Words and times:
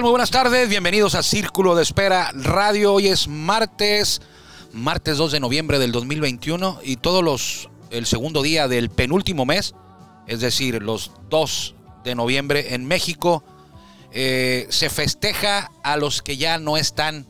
Muy 0.00 0.10
buenas 0.10 0.30
tardes, 0.30 0.68
bienvenidos 0.68 1.14
a 1.14 1.22
Círculo 1.22 1.74
de 1.74 1.82
Espera 1.82 2.30
Radio. 2.34 2.92
Hoy 2.92 3.08
es 3.08 3.28
martes, 3.28 4.20
martes 4.74 5.16
2 5.16 5.32
de 5.32 5.40
noviembre 5.40 5.78
del 5.78 5.90
2021 5.90 6.80
y 6.84 6.96
todos 6.96 7.24
los, 7.24 7.70
el 7.90 8.04
segundo 8.04 8.42
día 8.42 8.68
del 8.68 8.90
penúltimo 8.90 9.46
mes, 9.46 9.74
es 10.26 10.40
decir, 10.40 10.82
los 10.82 11.12
2 11.30 11.74
de 12.04 12.14
noviembre 12.14 12.74
en 12.74 12.84
México, 12.84 13.42
eh, 14.12 14.66
se 14.68 14.90
festeja 14.90 15.72
a 15.82 15.96
los 15.96 16.20
que 16.20 16.36
ya 16.36 16.58
no 16.58 16.76
están 16.76 17.26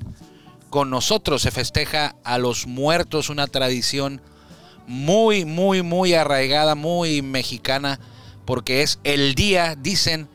con 0.69 0.91
nosotros, 0.91 1.43
se 1.43 1.53
festeja 1.53 2.17
a 2.25 2.37
los 2.37 2.67
muertos, 2.67 3.31
una 3.31 3.47
tradición 3.47 4.21
muy, 4.89 5.45
muy, 5.45 5.83
muy 5.83 6.15
arraigada, 6.15 6.75
muy 6.75 7.23
mexicana, 7.23 8.01
porque 8.45 8.83
es 8.83 8.99
el 9.05 9.37
día, 9.37 9.77
dicen, 9.77 10.29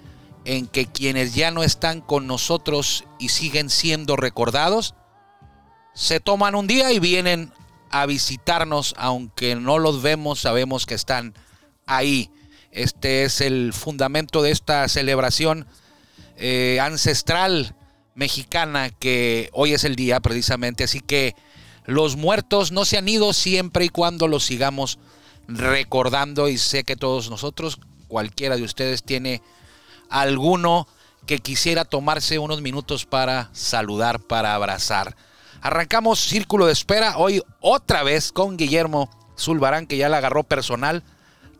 en 0.45 0.67
que 0.67 0.85
quienes 0.85 1.35
ya 1.35 1.51
no 1.51 1.63
están 1.63 2.01
con 2.01 2.27
nosotros 2.27 3.05
y 3.19 3.29
siguen 3.29 3.69
siendo 3.69 4.15
recordados, 4.15 4.95
se 5.93 6.19
toman 6.19 6.55
un 6.55 6.67
día 6.67 6.91
y 6.91 6.99
vienen 6.99 7.51
a 7.89 8.05
visitarnos, 8.05 8.93
aunque 8.97 9.55
no 9.55 9.77
los 9.77 10.01
vemos, 10.01 10.39
sabemos 10.39 10.85
que 10.85 10.95
están 10.95 11.33
ahí. 11.85 12.29
Este 12.71 13.23
es 13.23 13.41
el 13.41 13.73
fundamento 13.73 14.41
de 14.41 14.51
esta 14.51 14.87
celebración 14.87 15.67
eh, 16.37 16.79
ancestral 16.81 17.75
mexicana 18.15 18.89
que 18.89 19.49
hoy 19.51 19.73
es 19.73 19.83
el 19.83 19.95
día 19.95 20.21
precisamente. 20.21 20.85
Así 20.85 21.01
que 21.01 21.35
los 21.85 22.15
muertos 22.15 22.71
no 22.71 22.85
se 22.85 22.97
han 22.97 23.09
ido 23.09 23.33
siempre 23.33 23.85
y 23.85 23.89
cuando 23.89 24.27
los 24.27 24.45
sigamos 24.45 24.99
recordando 25.47 26.47
y 26.47 26.57
sé 26.57 26.83
que 26.83 26.95
todos 26.95 27.29
nosotros, 27.29 27.79
cualquiera 28.07 28.55
de 28.55 28.63
ustedes 28.63 29.03
tiene 29.03 29.41
alguno 30.11 30.87
que 31.25 31.39
quisiera 31.39 31.85
tomarse 31.85 32.39
unos 32.39 32.61
minutos 32.61 33.05
para 33.05 33.49
saludar, 33.53 34.19
para 34.19 34.53
abrazar. 34.55 35.15
Arrancamos 35.61 36.19
Círculo 36.19 36.65
de 36.65 36.73
Espera 36.73 37.17
hoy 37.17 37.41
otra 37.59 38.03
vez 38.03 38.31
con 38.31 38.57
Guillermo 38.57 39.09
Zulbarán, 39.39 39.87
que 39.87 39.97
ya 39.97 40.09
la 40.09 40.17
agarró 40.17 40.43
personal 40.43 41.03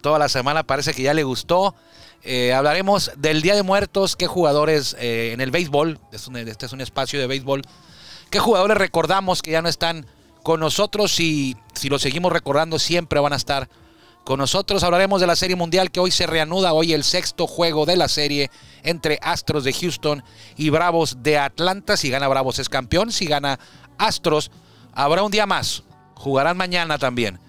toda 0.01 0.19
la 0.19 0.29
semana, 0.29 0.63
parece 0.63 0.93
que 0.93 1.03
ya 1.03 1.13
le 1.13 1.23
gustó. 1.23 1.75
Eh, 2.23 2.53
hablaremos 2.53 3.11
del 3.17 3.41
Día 3.41 3.55
de 3.55 3.63
Muertos, 3.63 4.15
qué 4.15 4.27
jugadores 4.27 4.95
eh, 4.99 5.31
en 5.33 5.41
el 5.41 5.51
béisbol, 5.51 5.99
es 6.11 6.27
un- 6.27 6.35
este 6.37 6.65
es 6.65 6.73
un 6.73 6.81
espacio 6.81 7.19
de 7.19 7.27
béisbol, 7.27 7.61
qué 8.29 8.39
jugadores 8.39 8.77
recordamos 8.77 9.41
que 9.41 9.51
ya 9.51 9.61
no 9.61 9.69
están 9.69 10.05
con 10.43 10.59
nosotros 10.59 11.19
y 11.19 11.55
si 11.73 11.89
los 11.89 12.01
seguimos 12.01 12.31
recordando 12.33 12.79
siempre 12.79 13.19
van 13.19 13.33
a 13.33 13.35
estar 13.37 13.69
con 14.23 14.39
nosotros. 14.39 14.83
Hablaremos 14.83 15.21
de 15.21 15.27
la 15.27 15.35
Serie 15.35 15.55
Mundial 15.55 15.91
que 15.91 15.99
hoy 15.99 16.11
se 16.11 16.27
reanuda, 16.27 16.73
hoy 16.73 16.93
el 16.93 17.03
sexto 17.03 17.47
juego 17.47 17.85
de 17.85 17.97
la 17.97 18.07
serie 18.07 18.49
entre 18.83 19.19
Astros 19.21 19.63
de 19.63 19.73
Houston 19.73 20.23
y 20.57 20.69
Bravos 20.69 21.17
de 21.21 21.37
Atlanta. 21.37 21.97
Si 21.97 22.09
gana 22.09 22.27
Bravos 22.27 22.59
es 22.59 22.69
campeón, 22.69 23.11
si 23.11 23.25
gana 23.25 23.59
Astros 23.97 24.51
habrá 24.93 25.23
un 25.23 25.31
día 25.31 25.45
más, 25.45 25.83
jugarán 26.15 26.57
mañana 26.57 26.97
también. 26.97 27.39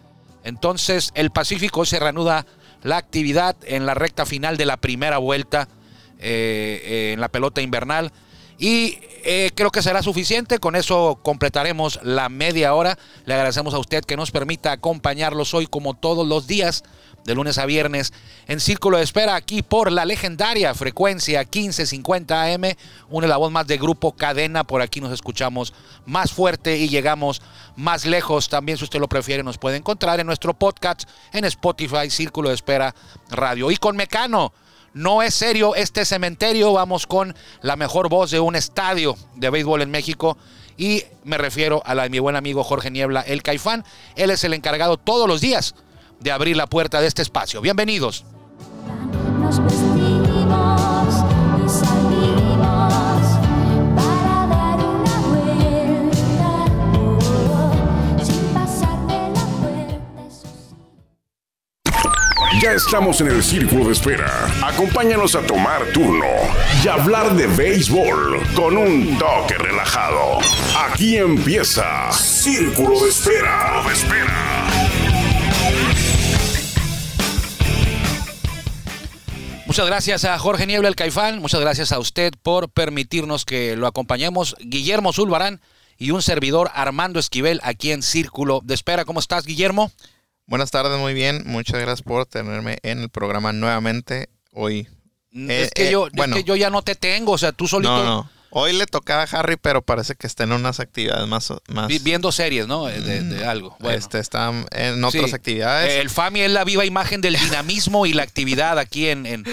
Entonces 0.44 1.10
el 1.15 1.31
Pacífico 1.31 1.84
se 1.84 2.00
reanuda 2.00 2.47
la 2.83 2.97
actividad 2.97 3.56
en 3.65 3.87
la 3.87 3.94
recta 3.94 4.27
final 4.27 4.56
de 4.56 4.66
la 4.66 4.77
primera 4.77 5.19
vuelta 5.19 5.69
eh, 6.19 6.83
eh, 6.84 7.12
en 7.12 7.21
la 7.21 7.28
pelota 7.28 7.60
invernal. 7.60 8.12
Y 8.59 8.99
eh, 9.25 9.51
creo 9.55 9.71
que 9.71 9.83
será 9.83 10.03
suficiente. 10.03 10.59
Con 10.59 10.77
eso 10.77 11.19
completaremos 11.23 12.01
la 12.03 12.29
media 12.29 12.75
hora. 12.75 12.99
Le 13.25 13.35
agradecemos 13.35 13.75
a 13.75 13.79
usted 13.79 14.05
que 14.05 14.17
nos 14.17 14.31
permita 14.31 14.73
acompañarlos 14.73 15.55
hoy 15.55 15.67
como 15.67 15.95
todos 15.95 16.27
los 16.27 16.47
días, 16.47 16.85
de 17.25 17.35
lunes 17.35 17.59
a 17.59 17.67
viernes, 17.67 18.13
en 18.49 18.59
Círculo 18.59 18.97
de 18.97 19.05
Espera, 19.05 19.37
aquí 19.37 19.63
por 19.63 19.93
la 19.93 20.05
legendaria 20.05 20.75
frecuencia 20.75 21.41
1550 21.41 22.43
AM. 22.43 22.65
Une 23.11 23.29
la 23.29 23.37
voz 23.37 23.53
más 23.53 23.67
de 23.67 23.79
Grupo 23.79 24.13
Cadena. 24.13 24.65
Por 24.65 24.83
aquí 24.83 25.01
nos 25.01 25.13
escuchamos 25.13 25.73
más 26.05 26.33
fuerte 26.33 26.77
y 26.79 26.89
llegamos 26.89 27.43
más 27.77 28.07
lejos. 28.07 28.49
También, 28.49 28.79
si 28.79 28.84
usted 28.84 29.01
lo 29.01 29.09
prefiere, 29.09 29.43
nos 29.43 29.59
puede 29.59 29.77
encontrar 29.77 30.19
en 30.21 30.27
nuestro 30.27 30.55
podcast 30.55 31.09
en 31.33 31.45
Spotify, 31.45 32.11
Círculo 32.11 32.49
de 32.49 32.57
Espera 32.57 32.95
Radio. 33.31 33.71
Y 33.71 33.77
con 33.77 33.97
Mecano. 33.97 34.53
No 34.94 35.22
es 35.22 35.34
serio 35.34 35.75
este 35.75 36.04
cementerio. 36.04 36.72
Vamos 36.72 37.06
con 37.06 37.34
la 37.62 37.76
mejor 37.76 38.08
voz 38.08 38.30
de 38.30 38.41
un 38.41 38.56
estadio 38.56 39.16
de 39.34 39.50
béisbol 39.50 39.82
en 39.82 39.91
México. 39.91 40.36
Y 40.76 41.04
me 41.25 41.38
refiero 41.38 41.82
a 41.84 41.94
la 41.94 42.04
de 42.04 42.10
mi 42.10 42.19
buen 42.19 42.36
amigo 42.36 42.64
Jorge 42.64 42.91
Niebla, 42.91 43.20
el 43.22 43.42
Caifán. 43.42 43.84
Él 44.16 44.30
es 44.30 44.44
el 44.44 44.54
encargado 44.54 44.97
todos 44.98 45.28
los 45.28 45.41
días 45.41 45.75
de 46.20 46.32
abrir 46.32 46.56
la 46.56 46.66
puerta 46.66 47.00
de 47.00 47.06
este 47.06 47.22
espacio. 47.22 47.60
Bienvenidos. 47.60 48.25
Ya 62.62 62.75
estamos 62.75 63.21
en 63.21 63.27
el 63.27 63.43
círculo 63.43 63.87
de 63.87 63.93
espera. 63.93 64.47
Acompáñanos 64.65 65.34
a 65.34 65.45
tomar 65.45 65.84
turno 65.93 66.28
y 66.84 66.87
hablar 66.87 67.34
de 67.34 67.49
béisbol 67.49 68.41
con 68.55 68.77
un 68.77 69.19
toque 69.19 69.59
relajado. 69.59 70.39
Aquí 70.78 71.17
empieza 71.17 72.12
Círculo 72.12 73.03
de 73.03 73.09
Espera. 73.09 73.83
De 73.84 73.93
espera. 73.93 74.69
Muchas 79.67 79.87
gracias 79.87 80.25
a 80.25 80.39
Jorge 80.39 80.65
Niebla, 80.69 80.87
el 80.87 80.95
Caifán. 80.95 81.41
Muchas 81.41 81.61
gracias 81.61 81.91
a 81.91 81.99
usted 81.99 82.33
por 82.45 82.69
permitirnos 82.69 83.45
que 83.45 83.75
lo 83.75 83.89
acompañemos. 83.89 84.55
Guillermo 84.61 85.12
Zulbarán 85.12 85.61
y 85.98 86.13
un 86.13 86.22
servidor 86.22 86.71
Armando 86.75 87.19
Esquivel 87.19 87.59
aquí 87.65 87.91
en 87.91 88.04
Círculo 88.04 88.60
de 88.63 88.75
Espera. 88.75 89.04
¿Cómo 89.04 89.19
estás, 89.19 89.47
Guillermo? 89.47 89.91
Buenas 90.47 90.71
tardes, 90.71 90.98
muy 90.98 91.15
bien. 91.15 91.42
Muchas 91.47 91.77
gracias 91.80 92.03
por 92.03 92.27
tenerme 92.27 92.78
en 92.83 93.00
el 93.00 93.09
programa 93.09 93.53
nuevamente 93.53 94.28
hoy. 94.53 94.89
Eh, 95.34 95.62
es, 95.65 95.71
que 95.71 95.89
eh, 95.89 95.92
yo, 95.92 96.06
es 96.09 96.12
bueno. 96.12 96.36
que 96.36 96.44
yo 96.44 96.56
ya 96.56 96.68
no 96.71 96.83
te 96.83 96.94
tengo, 96.94 97.33
o 97.33 97.39
sea, 97.39 97.53
tú 97.53 97.66
solito 97.68 97.92
No, 97.97 98.04
no. 98.04 98.30
Hoy 98.54 98.74
le 98.74 98.84
tocaba 98.84 99.22
a 99.22 99.24
Harry, 99.39 99.56
pero 99.56 99.80
parece 99.80 100.15
que 100.15 100.27
está 100.27 100.44
en 100.44 100.53
unas 100.53 100.78
actividades 100.78 101.27
más. 101.27 101.50
más 101.68 101.89
vi- 101.89 102.00
viendo 102.00 102.30
series, 102.33 102.66
¿no? 102.66 102.84
De, 102.84 103.00
de 103.00 103.47
algo. 103.47 103.74
Bueno. 103.80 103.97
Este 103.98 104.18
está 104.18 104.53
en 104.72 105.03
otras 105.03 105.30
Sí. 105.30 105.34
actividades. 105.34 105.94
El 105.94 106.10
FAMI 106.10 106.42
es 106.42 106.50
la 106.50 106.62
viva 106.65 106.84
imagen 106.84 107.22
del 107.22 107.34
dinamismo 107.38 108.04
y 108.04 108.12
la 108.12 108.24
actividad 108.24 108.78
aquí 108.78 109.09
en, 109.09 109.24
en, 109.24 109.45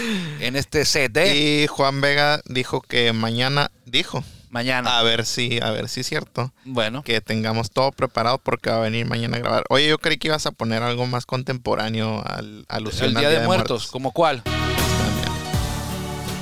en 0.41 0.55
este 0.57 0.83
set 0.83 1.13
de 1.13 1.33
Y 1.63 1.67
Juan 1.67 2.01
Vega 2.01 2.41
dijo 2.43 2.81
que 2.81 3.13
mañana 3.13 3.71
dijo. 3.85 4.21
Mañana. 4.49 4.99
A 4.99 5.03
ver 5.03 5.25
si, 5.25 5.59
a 5.61 5.71
ver 5.71 5.89
si 5.89 6.01
es 6.01 6.07
cierto. 6.07 6.51
bueno, 6.65 7.03
Que 7.03 7.21
tengamos 7.21 7.71
todo 7.71 7.91
preparado 7.91 8.37
porque 8.37 8.69
va 8.69 8.77
a 8.77 8.81
venir 8.81 9.05
mañana 9.05 9.37
a 9.37 9.39
grabar. 9.39 9.63
Oye, 9.69 9.87
yo 9.87 9.97
creí 9.97 10.17
que 10.17 10.27
ibas 10.27 10.45
a 10.45 10.51
poner 10.51 10.83
algo 10.83 11.05
más 11.07 11.25
contemporáneo 11.25 12.23
al 12.25 12.65
alusión 12.67 13.09
el 13.09 13.17
al 13.17 13.21
Día 13.21 13.29
de 13.39 13.45
Muertos, 13.45 13.87
¿como 13.87 14.11
cuál? 14.11 14.41
También. 14.43 15.29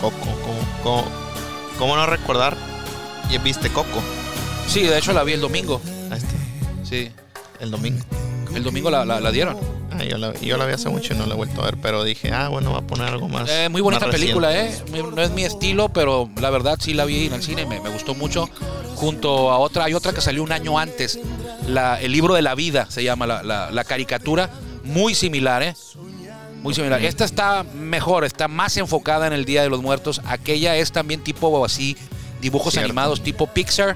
Coco, 0.02 0.18
¿cómo, 0.44 0.60
cómo, 0.84 1.06
cómo 1.78 1.96
no 1.96 2.06
recordar? 2.06 2.56
¿Y 3.30 3.38
viste 3.40 3.70
Coco? 3.70 4.02
Sí, 4.68 4.84
de 4.84 4.98
hecho 4.98 5.14
la 5.14 5.24
vi 5.24 5.34
el 5.34 5.42
domingo. 5.42 5.82
Sí, 6.84 7.12
el 7.60 7.72
domingo. 7.72 8.06
El 8.58 8.64
domingo 8.64 8.90
la, 8.92 9.06
la- 9.06 9.20
la 9.20 9.32
dieron. 9.32 9.58
Ah, 9.92 10.04
yo, 10.04 10.18
la, 10.18 10.34
yo 10.40 10.58
la 10.58 10.66
vi 10.66 10.74
hace 10.74 10.90
mucho 10.90 11.14
y 11.14 11.18
no 11.18 11.26
la 11.26 11.34
he 11.34 11.38
vuelto 11.38 11.62
a 11.62 11.66
ver, 11.66 11.78
pero 11.82 12.04
dije, 12.04 12.32
ah, 12.32 12.50
bueno, 12.50 12.72
va 12.74 12.80
a 12.80 12.82
poner 12.82 13.08
algo 13.08 13.28
más. 13.30 13.50
Eh, 13.50 13.70
muy 13.70 13.82
bonita 13.82 14.06
más 14.06 14.16
película, 14.16 14.50
reciente. 14.52 15.00
¿eh? 15.00 15.04
No 15.16 15.22
es 15.22 15.32
mi 15.32 15.44
estilo, 15.44 15.90
pero 15.90 16.30
la 16.40 16.50
verdad 16.52 16.78
sí 16.80 16.94
la 16.94 17.06
vi 17.06 17.26
en 17.28 17.34
el 17.34 17.42
cine, 17.42 17.66
me, 17.66 17.80
me 17.80 17.90
gustó 17.90 18.14
mucho. 18.14 18.48
Junto 18.96 19.52
a 19.52 19.58
otra, 19.60 19.86
hay 19.86 19.94
otra 19.94 20.12
que 20.14 20.22
salió 20.22 20.44
un 20.44 20.52
año 20.52 20.78
antes, 20.78 21.20
la, 21.68 22.00
El 22.02 22.12
libro 22.12 22.34
de 22.36 22.42
la 22.42 22.54
vida 22.56 22.88
se 22.90 23.04
llama 23.04 23.26
la, 23.28 23.84
caricatura, 23.86 24.50
muy 24.84 25.14
similar, 25.16 25.64
¿eh? 25.64 25.76
Muy 26.64 26.74
similar. 26.74 27.04
Esta 27.04 27.24
está 27.26 27.64
mejor, 27.64 28.26
está 28.26 28.48
más 28.48 28.76
enfocada 28.78 29.28
en 29.28 29.34
el 29.34 29.46
Día 29.46 29.62
de 29.64 29.70
los 29.70 29.82
Muertos. 29.82 30.22
Aquella 30.26 30.76
es 30.76 30.92
también 30.92 31.24
tipo 31.24 31.64
así, 31.64 31.96
dibujos 32.42 32.74
Cierto. 32.74 32.86
animados 32.86 33.22
tipo 33.22 33.48
Pixar. 33.48 33.96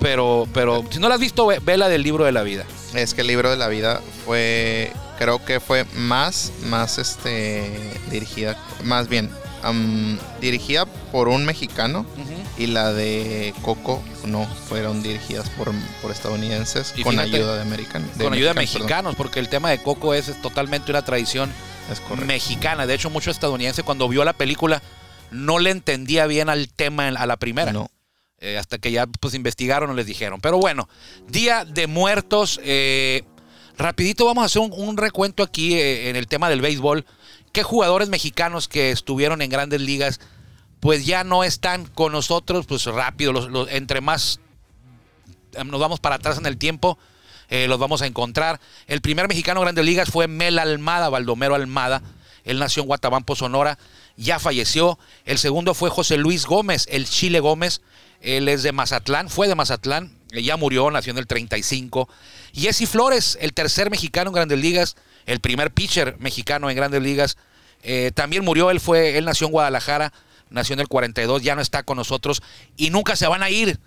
Pero, 0.00 0.48
pero 0.52 0.84
si 0.90 0.98
no 0.98 1.08
la 1.08 1.14
has 1.14 1.20
visto, 1.20 1.46
ve, 1.46 1.60
ve 1.62 1.76
la 1.76 1.88
del 1.88 2.02
libro 2.02 2.24
de 2.24 2.32
la 2.32 2.42
vida. 2.42 2.64
Es 2.94 3.14
que 3.14 3.20
el 3.20 3.26
libro 3.26 3.50
de 3.50 3.56
la 3.56 3.68
vida 3.68 4.00
fue, 4.24 4.92
creo 5.18 5.44
que 5.44 5.60
fue 5.60 5.84
más, 5.94 6.52
más 6.66 6.98
este, 6.98 7.70
dirigida, 8.10 8.56
más 8.82 9.08
bien, 9.08 9.30
am, 9.62 10.18
dirigida 10.40 10.86
por 11.12 11.28
un 11.28 11.44
mexicano 11.44 12.06
y 12.56 12.66
la 12.66 12.92
de 12.92 13.54
Coco 13.62 14.02
no, 14.26 14.46
fueron 14.68 15.02
dirigidas 15.02 15.48
por, 15.50 15.72
por 16.02 16.10
estadounidenses 16.10 16.92
Y 16.96 17.02
con 17.02 17.12
fíjate, 17.12 17.36
ayuda 17.36 17.56
de 17.56 17.62
americanos. 17.62 18.10
Con 18.18 18.32
ayuda 18.32 18.50
de 18.50 18.60
mexicanos, 18.60 18.90
perdón. 18.90 19.14
porque 19.16 19.40
el 19.40 19.48
tema 19.48 19.70
de 19.70 19.82
Coco 19.82 20.14
es 20.14 20.40
totalmente 20.42 20.90
una 20.90 21.02
tradición 21.02 21.50
Es 21.90 22.02
mexicana. 22.26 22.86
De 22.86 22.94
hecho, 22.94 23.08
mucho 23.08 23.30
estadounidense 23.30 23.82
cuando 23.82 24.08
vio 24.08 24.24
la 24.24 24.32
película 24.32 24.82
no 25.30 25.58
le 25.58 25.70
entendía 25.70 26.26
bien 26.26 26.48
al 26.48 26.68
tema 26.68 27.08
a 27.08 27.26
la 27.26 27.36
primera. 27.36 27.72
No. 27.72 27.90
Eh, 28.40 28.56
hasta 28.58 28.78
que 28.78 28.90
ya 28.90 29.06
pues 29.06 29.34
investigaron 29.34 29.90
o 29.90 29.94
les 29.94 30.06
dijeron. 30.06 30.40
Pero 30.40 30.58
bueno, 30.58 30.88
Día 31.28 31.64
de 31.64 31.86
Muertos. 31.86 32.58
eh, 32.64 33.22
rapidito 33.76 34.24
vamos 34.26 34.42
a 34.42 34.46
hacer 34.46 34.62
un, 34.62 34.96
recuento 34.96 35.42
aquí 35.42 35.74
eh, 35.74 36.08
en 36.10 36.16
el 36.16 36.26
tema 36.26 36.48
del 36.48 36.60
béisbol. 36.60 37.04
¿Qué 37.52 37.62
jugadores 37.62 38.08
mexicanos 38.08 38.68
que 38.68 38.90
estuvieron 38.90 39.42
en 39.42 39.50
grandes 39.50 39.80
ligas 39.80 40.20
pues 40.80 41.04
ya 41.04 41.24
no 41.24 41.44
están 41.44 41.84
con 41.86 42.12
nosotros? 42.12 42.66
Pues 42.66 42.84
rápido, 42.86 43.32
los- 43.32 43.70
entre 43.70 44.00
más 44.00 44.40
nos 45.64 45.80
vamos 45.80 46.00
para 46.00 46.14
atrás 46.14 46.38
en 46.38 46.46
el 46.46 46.56
tiempo, 46.56 46.96
los 47.50 47.78
vamos 47.78 48.02
a 48.02 48.06
encontrar. 48.06 48.60
El 48.86 49.00
primer 49.00 49.26
mexicano 49.28 49.58
en 49.60 49.64
Grandes 49.64 49.84
Ligas 49.84 50.08
fue 50.08 50.28
Mel 50.28 50.58
Almada, 50.60 51.08
Baldomero 51.08 51.56
Almada. 51.56 52.02
Él 52.44 52.60
nació 52.60 52.82
en 52.82 52.86
Guatabampo, 52.86 53.34
Sonora, 53.34 53.76
ya 54.16 54.38
falleció. 54.38 54.96
El 55.24 55.38
segundo 55.38 55.74
fue 55.74 55.90
José 55.90 56.16
Luis 56.18 56.46
Gómez, 56.46 56.86
el 56.88 57.06
Chile 57.08 57.40
Gómez. 57.40 57.82
Él 58.20 58.48
es 58.48 58.62
de 58.62 58.72
Mazatlán, 58.72 59.28
fue 59.28 59.48
de 59.48 59.54
Mazatlán, 59.54 60.12
eh, 60.32 60.42
ya 60.42 60.56
murió, 60.56 60.90
nació 60.90 61.12
en 61.12 61.18
el 61.18 61.26
35. 61.26 62.08
Jesse 62.52 62.88
Flores, 62.88 63.38
el 63.40 63.52
tercer 63.52 63.90
mexicano 63.90 64.30
en 64.30 64.34
Grandes 64.34 64.58
Ligas, 64.58 64.96
el 65.26 65.40
primer 65.40 65.70
pitcher 65.72 66.16
mexicano 66.18 66.70
en 66.70 66.76
Grandes 66.76 67.02
Ligas, 67.02 67.36
eh, 67.82 68.12
también 68.14 68.44
murió. 68.44 68.70
Él 68.70 68.80
fue, 68.80 69.16
él 69.16 69.24
nació 69.24 69.46
en 69.46 69.52
Guadalajara, 69.52 70.12
nació 70.50 70.74
en 70.74 70.80
el 70.80 70.88
42, 70.88 71.42
ya 71.42 71.54
no 71.54 71.62
está 71.62 71.82
con 71.82 71.96
nosotros 71.96 72.42
y 72.76 72.90
nunca 72.90 73.16
se 73.16 73.26
van 73.26 73.42
a 73.42 73.50
ir 73.50 73.78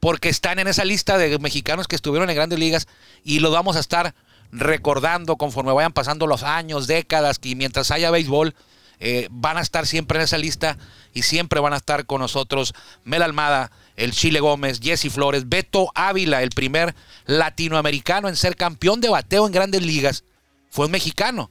porque 0.00 0.28
están 0.28 0.58
en 0.58 0.66
esa 0.66 0.84
lista 0.84 1.18
de 1.18 1.38
mexicanos 1.38 1.86
que 1.86 1.96
estuvieron 1.96 2.28
en 2.28 2.36
grandes 2.36 2.58
ligas 2.58 2.88
y 3.22 3.38
lo 3.38 3.50
vamos 3.50 3.76
a 3.76 3.80
estar 3.80 4.14
recordando 4.50 5.36
conforme 5.36 5.72
vayan 5.72 5.92
pasando 5.92 6.26
los 6.26 6.42
años, 6.42 6.86
décadas, 6.86 7.38
y 7.42 7.54
mientras 7.54 7.90
haya 7.90 8.10
béisbol, 8.10 8.54
eh, 8.98 9.28
van 9.30 9.56
a 9.56 9.60
estar 9.60 9.86
siempre 9.86 10.18
en 10.18 10.24
esa 10.24 10.38
lista 10.38 10.76
y 11.14 11.22
siempre 11.22 11.60
van 11.60 11.72
a 11.72 11.76
estar 11.76 12.06
con 12.06 12.20
nosotros 12.20 12.74
Mel 13.04 13.22
Almada, 13.22 13.72
el 13.96 14.12
Chile 14.12 14.40
Gómez, 14.40 14.80
Jesse 14.80 15.10
Flores, 15.10 15.48
Beto 15.48 15.90
Ávila, 15.94 16.42
el 16.42 16.50
primer 16.50 16.94
latinoamericano 17.26 18.28
en 18.28 18.36
ser 18.36 18.56
campeón 18.56 19.00
de 19.00 19.08
bateo 19.08 19.46
en 19.46 19.52
grandes 19.52 19.82
ligas, 19.82 20.24
fue 20.70 20.86
un 20.86 20.92
mexicano. 20.92 21.50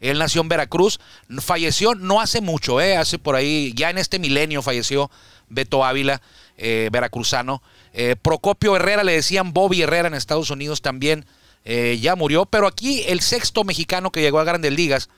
Él 0.00 0.18
nació 0.18 0.40
en 0.40 0.48
Veracruz, 0.48 0.98
falleció 1.38 1.94
no 1.94 2.20
hace 2.20 2.40
mucho, 2.40 2.80
eh, 2.80 2.96
hace 2.96 3.18
por 3.18 3.36
ahí, 3.36 3.72
ya 3.76 3.90
en 3.90 3.98
este 3.98 4.18
milenio 4.18 4.60
falleció 4.60 5.10
Beto 5.48 5.84
Ávila, 5.84 6.20
eh, 6.56 6.88
veracruzano. 6.90 7.62
Eh, 7.92 8.16
Procopio 8.20 8.74
Herrera, 8.76 9.04
le 9.04 9.12
decían 9.12 9.52
Bobby 9.52 9.82
Herrera 9.82 10.08
en 10.08 10.14
Estados 10.14 10.50
Unidos 10.50 10.82
también, 10.82 11.24
eh, 11.64 11.98
ya 12.00 12.16
murió. 12.16 12.46
Pero 12.46 12.66
aquí 12.66 13.04
el 13.06 13.20
sexto 13.20 13.64
mexicano 13.64 14.10
que 14.10 14.20
llegó 14.20 14.40
a 14.40 14.44
grandes 14.44 14.72
ligas, 14.72 15.08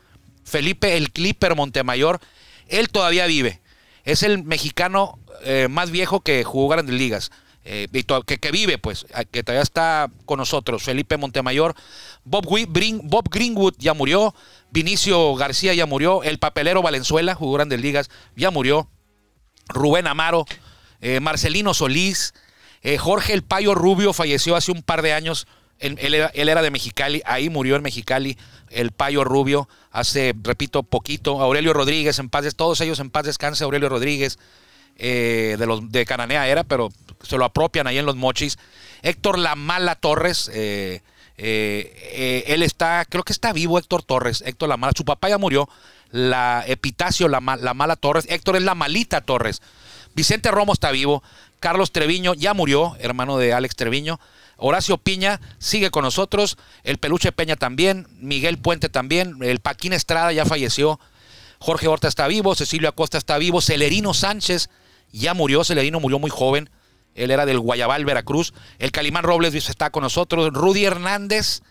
Felipe 0.44 0.96
el 0.96 1.10
Clipper 1.10 1.54
Montemayor, 1.54 2.20
él 2.68 2.88
todavía 2.88 3.26
vive. 3.26 3.60
Es 4.04 4.22
el 4.22 4.44
mexicano 4.44 5.18
eh, 5.42 5.68
más 5.68 5.90
viejo 5.90 6.20
que 6.20 6.44
jugó 6.44 6.68
grandes 6.68 6.94
ligas. 6.94 7.30
eh, 7.64 7.88
que, 8.26 8.50
vive, 8.50 8.76
pues, 8.76 9.06
que 9.30 9.42
todavía 9.42 9.62
está 9.62 10.10
con 10.26 10.38
nosotros. 10.38 10.82
Felipe 10.82 11.16
Montemayor. 11.16 11.74
Bob, 12.24 12.46
Greenwood 12.46 13.74
ya 13.78 13.94
murió. 13.94 14.34
Vinicio 14.70 15.34
García 15.34 15.72
ya 15.72 15.86
murió. 15.86 16.22
El 16.22 16.38
papelero 16.38 16.82
Valenzuela, 16.82 17.34
jugó 17.34 17.54
grandes 17.54 17.80
ligas, 17.80 18.10
ya 18.36 18.50
murió. 18.50 18.90
Rubén 19.68 20.06
Amaro, 20.06 20.44
eh, 21.00 21.20
Marcelino 21.20 21.72
Solís, 21.72 22.34
Jorge 22.98 23.32
El 23.32 23.42
Payo 23.42 23.74
Rubio 23.74 24.12
falleció 24.12 24.56
hace 24.56 24.70
un 24.70 24.82
par 24.82 25.00
de 25.00 25.14
años. 25.14 25.46
Él, 25.78 25.96
él 26.00 26.12
era, 26.12 26.26
él 26.34 26.50
era 26.50 26.60
de 26.60 26.70
Mexicali, 26.70 27.22
ahí 27.24 27.48
murió 27.48 27.76
en 27.76 27.82
Mexicali 27.82 28.36
el 28.74 28.92
Payo 28.92 29.24
Rubio 29.24 29.68
hace, 29.90 30.34
repito, 30.42 30.82
poquito. 30.82 31.40
Aurelio 31.40 31.72
Rodríguez, 31.72 32.18
en 32.18 32.28
paz, 32.28 32.54
todos 32.54 32.80
ellos 32.80 32.98
en 33.00 33.10
paz 33.10 33.24
descanse. 33.24 33.64
Aurelio 33.64 33.88
Rodríguez, 33.88 34.38
eh, 34.96 35.56
de 35.58 35.66
los 35.66 35.90
de 35.90 36.04
Cananea 36.06 36.46
era, 36.48 36.64
pero 36.64 36.90
se 37.22 37.36
lo 37.38 37.44
apropian 37.44 37.86
ahí 37.86 37.98
en 37.98 38.06
los 38.06 38.16
mochis. 38.16 38.58
Héctor 39.02 39.38
La 39.38 39.54
Mala 39.56 39.94
Torres, 39.96 40.50
eh, 40.54 41.00
eh, 41.36 42.44
él 42.46 42.62
está, 42.62 43.04
creo 43.04 43.22
que 43.24 43.32
está 43.32 43.52
vivo 43.52 43.78
Héctor 43.78 44.02
Torres, 44.02 44.42
Héctor 44.46 44.68
La 44.68 44.76
Mala, 44.76 44.92
su 44.96 45.04
papá 45.04 45.28
ya 45.28 45.38
murió, 45.38 45.68
la 46.10 46.64
Epitacio 46.66 47.28
La, 47.28 47.40
Ma- 47.40 47.56
La 47.56 47.74
Mala 47.74 47.96
Torres, 47.96 48.26
Héctor 48.28 48.56
es 48.56 48.62
La 48.62 48.74
Malita 48.74 49.20
Torres, 49.20 49.60
Vicente 50.14 50.50
Romo 50.50 50.72
está 50.72 50.90
vivo, 50.92 51.22
Carlos 51.60 51.90
Treviño 51.92 52.34
ya 52.34 52.54
murió, 52.54 52.96
hermano 53.00 53.36
de 53.36 53.52
Alex 53.52 53.74
Treviño, 53.74 54.20
Horacio 54.56 54.98
Piña 54.98 55.40
sigue 55.58 55.90
con 55.90 56.04
nosotros, 56.04 56.56
el 56.82 56.98
Peluche 56.98 57.32
Peña 57.32 57.56
también, 57.56 58.06
Miguel 58.20 58.58
Puente 58.58 58.88
también, 58.88 59.36
el 59.42 59.60
Paquín 59.60 59.92
Estrada 59.92 60.32
ya 60.32 60.44
falleció, 60.44 61.00
Jorge 61.58 61.88
Horta 61.88 62.08
está 62.08 62.26
vivo, 62.28 62.54
Cecilio 62.54 62.88
Acosta 62.88 63.18
está 63.18 63.38
vivo, 63.38 63.60
Celerino 63.60 64.14
Sánchez 64.14 64.70
ya 65.12 65.34
murió, 65.34 65.64
Celerino 65.64 66.00
murió 66.00 66.18
muy 66.18 66.30
joven, 66.30 66.70
él 67.14 67.30
era 67.30 67.46
del 67.46 67.60
Guayabal, 67.60 68.04
Veracruz, 68.04 68.52
el 68.78 68.90
Calimán 68.90 69.24
Robles 69.24 69.54
está 69.54 69.90
con 69.90 70.02
nosotros, 70.02 70.52
Rudy 70.52 70.84
Hernández, 70.84 71.62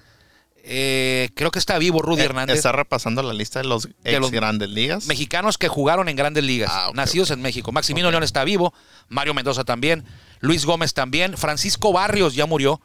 eh, 0.65 1.29
creo 1.36 1.51
que 1.51 1.60
está 1.60 1.77
vivo 1.77 2.01
Rudy 2.01 2.22
Eh, 2.22 2.25
Hernández. 2.25 2.55
Está 2.55 2.72
repasando 2.72 3.22
la 3.22 3.34
lista 3.34 3.60
de 3.62 3.65
los 3.67 3.89
ex 4.03 4.20
los 4.20 4.32
grandes 4.32 4.70
ligas. 4.70 5.05
Mexicanos 5.08 5.58
que 5.58 5.67
jugaron 5.67 6.08
en 6.10 6.15
grandes 6.15 6.43
ligas, 6.43 6.72
Ah, 6.74 6.91
nacidos 6.93 7.32
en 7.32 7.41
México. 7.41 7.72
Maximino. 7.72 8.10
León 8.12 8.24
está 8.24 8.43
vivo, 8.43 8.74
Mario 9.10 9.34
Mendoza 9.34 9.63
también, 9.65 10.03
Luis 10.39 10.65
Gómez 10.65 10.93
también, 10.93 11.38
Francisco 11.38 11.91
Barrios 11.91 12.34
ya 12.36 12.46
murió. 12.46 12.82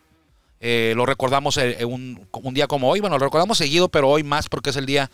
Eh, 0.61 0.93
lo 0.97 1.07
recordamos 1.07 1.57
eh, 1.57 1.85
un, 1.85 2.27
un 2.33 2.55
día 2.55 2.67
como 2.67 2.91
hoy, 2.91 2.99
bueno, 3.01 3.17
lo 3.19 3.25
recordamos 3.25 3.59
seguido, 3.59 3.89
pero 3.89 4.09
hoy 4.09 4.25
más 4.25 4.49
porque 4.49 4.71
es 4.71 4.77
el 4.77 4.87
día 4.87 5.09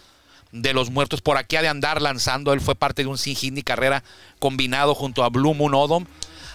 de 0.53 0.73
los 0.73 0.91
muertos. 0.91 1.21
Por 1.21 1.37
aquí 1.37 1.57
ha 1.57 1.63
de 1.63 1.69
andar 1.69 2.01
lanzando, 2.01 2.53
él 2.55 2.61
fue 2.63 2.75
parte 2.75 3.03
de 3.03 3.09
un 3.09 3.19
sin 3.19 3.37
hit 3.37 3.53
ni 3.53 3.63
carrera 3.63 4.03
combinado 4.39 4.95
junto 4.95 5.23
a 5.23 5.29
Blue 5.29 5.53
Moon 5.53 5.75
Odom. 5.75 6.07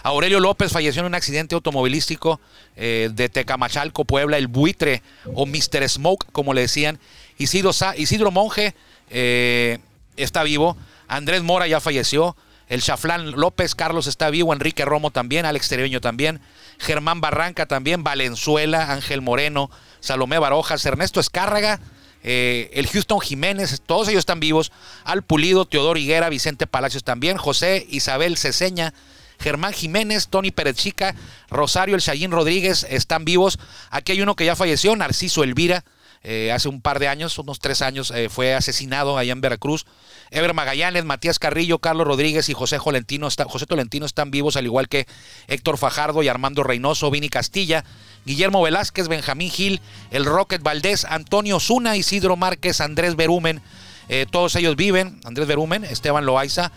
Aurelio 0.02 0.40
López 0.40 0.72
falleció 0.72 1.00
en 1.00 1.06
un 1.06 1.14
accidente 1.14 1.54
automovilístico 1.54 2.40
eh, 2.76 3.10
de 3.12 3.28
Tecamachalco, 3.28 4.04
Puebla, 4.04 4.38
el 4.38 4.46
buitre 4.48 5.02
o 5.34 5.46
Mr. 5.46 5.88
Smoke, 5.88 6.26
como 6.32 6.54
le 6.54 6.62
decían. 6.62 6.98
Isidro, 7.38 7.72
Sa- 7.72 7.96
Isidro 7.96 8.30
Monje 8.30 8.74
eh, 9.10 9.78
está 10.16 10.42
vivo. 10.42 10.76
Andrés 11.08 11.42
Mora 11.42 11.66
ya 11.66 11.80
falleció. 11.80 12.36
El 12.68 12.82
Chaflán 12.82 13.32
López, 13.32 13.74
Carlos 13.74 14.06
está 14.06 14.30
vivo. 14.30 14.52
Enrique 14.52 14.84
Romo 14.84 15.10
también. 15.10 15.44
Alex 15.44 15.68
Treviño 15.68 16.00
también. 16.00 16.40
Germán 16.78 17.20
Barranca 17.20 17.66
también. 17.66 18.04
Valenzuela, 18.04 18.92
Ángel 18.92 19.20
Moreno, 19.22 19.70
Salomé 20.00 20.38
Barojas, 20.38 20.84
Ernesto 20.86 21.18
Escárraga. 21.20 21.80
eh, 22.22 22.70
el 22.74 22.86
Houston 22.86 23.18
Jiménez, 23.20 23.80
todos 23.84 24.06
ellos 24.08 24.20
están 24.20 24.38
vivos. 24.40 24.70
Al 25.04 25.22
Pulido, 25.22 25.64
Teodoro 25.64 25.98
Higuera, 25.98 26.28
Vicente 26.28 26.66
Palacios 26.66 27.02
también. 27.02 27.38
José 27.38 27.86
Isabel 27.90 28.36
Ceseña, 28.36 28.94
Germán 29.40 29.72
Jiménez, 29.72 30.28
Tony 30.28 30.50
Pérez 30.50 30.76
Chica, 30.76 31.14
Rosario 31.48 31.94
El 31.94 32.02
Chayín 32.02 32.30
Rodríguez 32.30 32.86
están 32.88 33.24
vivos. 33.24 33.58
Aquí 33.90 34.12
hay 34.12 34.20
uno 34.22 34.36
que 34.36 34.44
ya 34.44 34.54
falleció, 34.56 34.94
Narciso 34.94 35.42
Elvira, 35.42 35.84
eh, 36.22 36.52
hace 36.52 36.68
un 36.68 36.82
par 36.82 36.98
de 36.98 37.08
años, 37.08 37.38
unos 37.38 37.60
tres 37.60 37.80
años, 37.80 38.10
eh, 38.10 38.28
fue 38.28 38.54
asesinado 38.54 39.16
allá 39.16 39.32
en 39.32 39.40
Veracruz. 39.40 39.86
Ever 40.30 40.52
Magallanes, 40.52 41.06
Matías 41.06 41.38
Carrillo, 41.38 41.78
Carlos 41.78 42.06
Rodríguez 42.06 42.50
y 42.50 42.52
José 42.52 42.78
Tolentino, 42.78 43.26
está- 43.26 43.46
José 43.46 43.64
Tolentino 43.64 44.04
están 44.04 44.30
vivos, 44.30 44.56
al 44.56 44.66
igual 44.66 44.88
que 44.88 45.06
Héctor 45.48 45.78
Fajardo 45.78 46.22
y 46.22 46.28
Armando 46.28 46.62
Reynoso, 46.62 47.10
Vini 47.10 47.30
Castilla, 47.30 47.84
Guillermo 48.26 48.62
Velázquez, 48.62 49.08
Benjamín 49.08 49.50
Gil, 49.50 49.80
el 50.10 50.26
Rocket 50.26 50.62
Valdés, 50.62 51.06
Antonio 51.06 51.58
Zuna, 51.58 51.96
Isidro 51.96 52.36
Márquez, 52.36 52.82
Andrés 52.82 53.16
Berumen, 53.16 53.62
eh, 54.10 54.26
todos 54.30 54.54
ellos 54.56 54.76
viven, 54.76 55.20
Andrés 55.24 55.48
Berumen, 55.48 55.84
Esteban 55.84 56.26
Loaiza, 56.26 56.70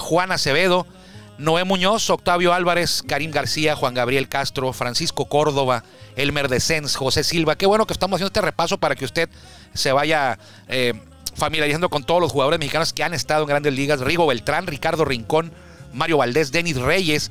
Juan 0.00 0.32
Acevedo, 0.32 0.88
Noé 1.38 1.62
Muñoz, 1.62 2.10
Octavio 2.10 2.52
Álvarez, 2.52 3.04
Karim 3.06 3.30
García, 3.30 3.76
Juan 3.76 3.94
Gabriel 3.94 4.28
Castro, 4.28 4.72
Francisco 4.72 5.26
Córdoba, 5.26 5.84
Elmer 6.16 6.48
Descens, 6.48 6.96
José 6.96 7.22
Silva. 7.22 7.56
Qué 7.56 7.64
bueno 7.64 7.86
que 7.86 7.92
estamos 7.92 8.16
haciendo 8.16 8.26
este 8.26 8.40
repaso 8.40 8.78
para 8.78 8.96
que 8.96 9.04
usted 9.04 9.28
se 9.72 9.92
vaya 9.92 10.36
eh, 10.66 10.94
familiarizando 11.36 11.90
con 11.90 12.02
todos 12.02 12.20
los 12.20 12.32
jugadores 12.32 12.58
mexicanos 12.58 12.92
que 12.92 13.04
han 13.04 13.14
estado 13.14 13.42
en 13.42 13.48
grandes 13.50 13.72
ligas. 13.72 14.00
Rigo 14.00 14.26
Beltrán, 14.26 14.66
Ricardo 14.66 15.04
Rincón, 15.04 15.52
Mario 15.92 16.18
Valdés, 16.18 16.50
Denis 16.50 16.76
Reyes, 16.76 17.30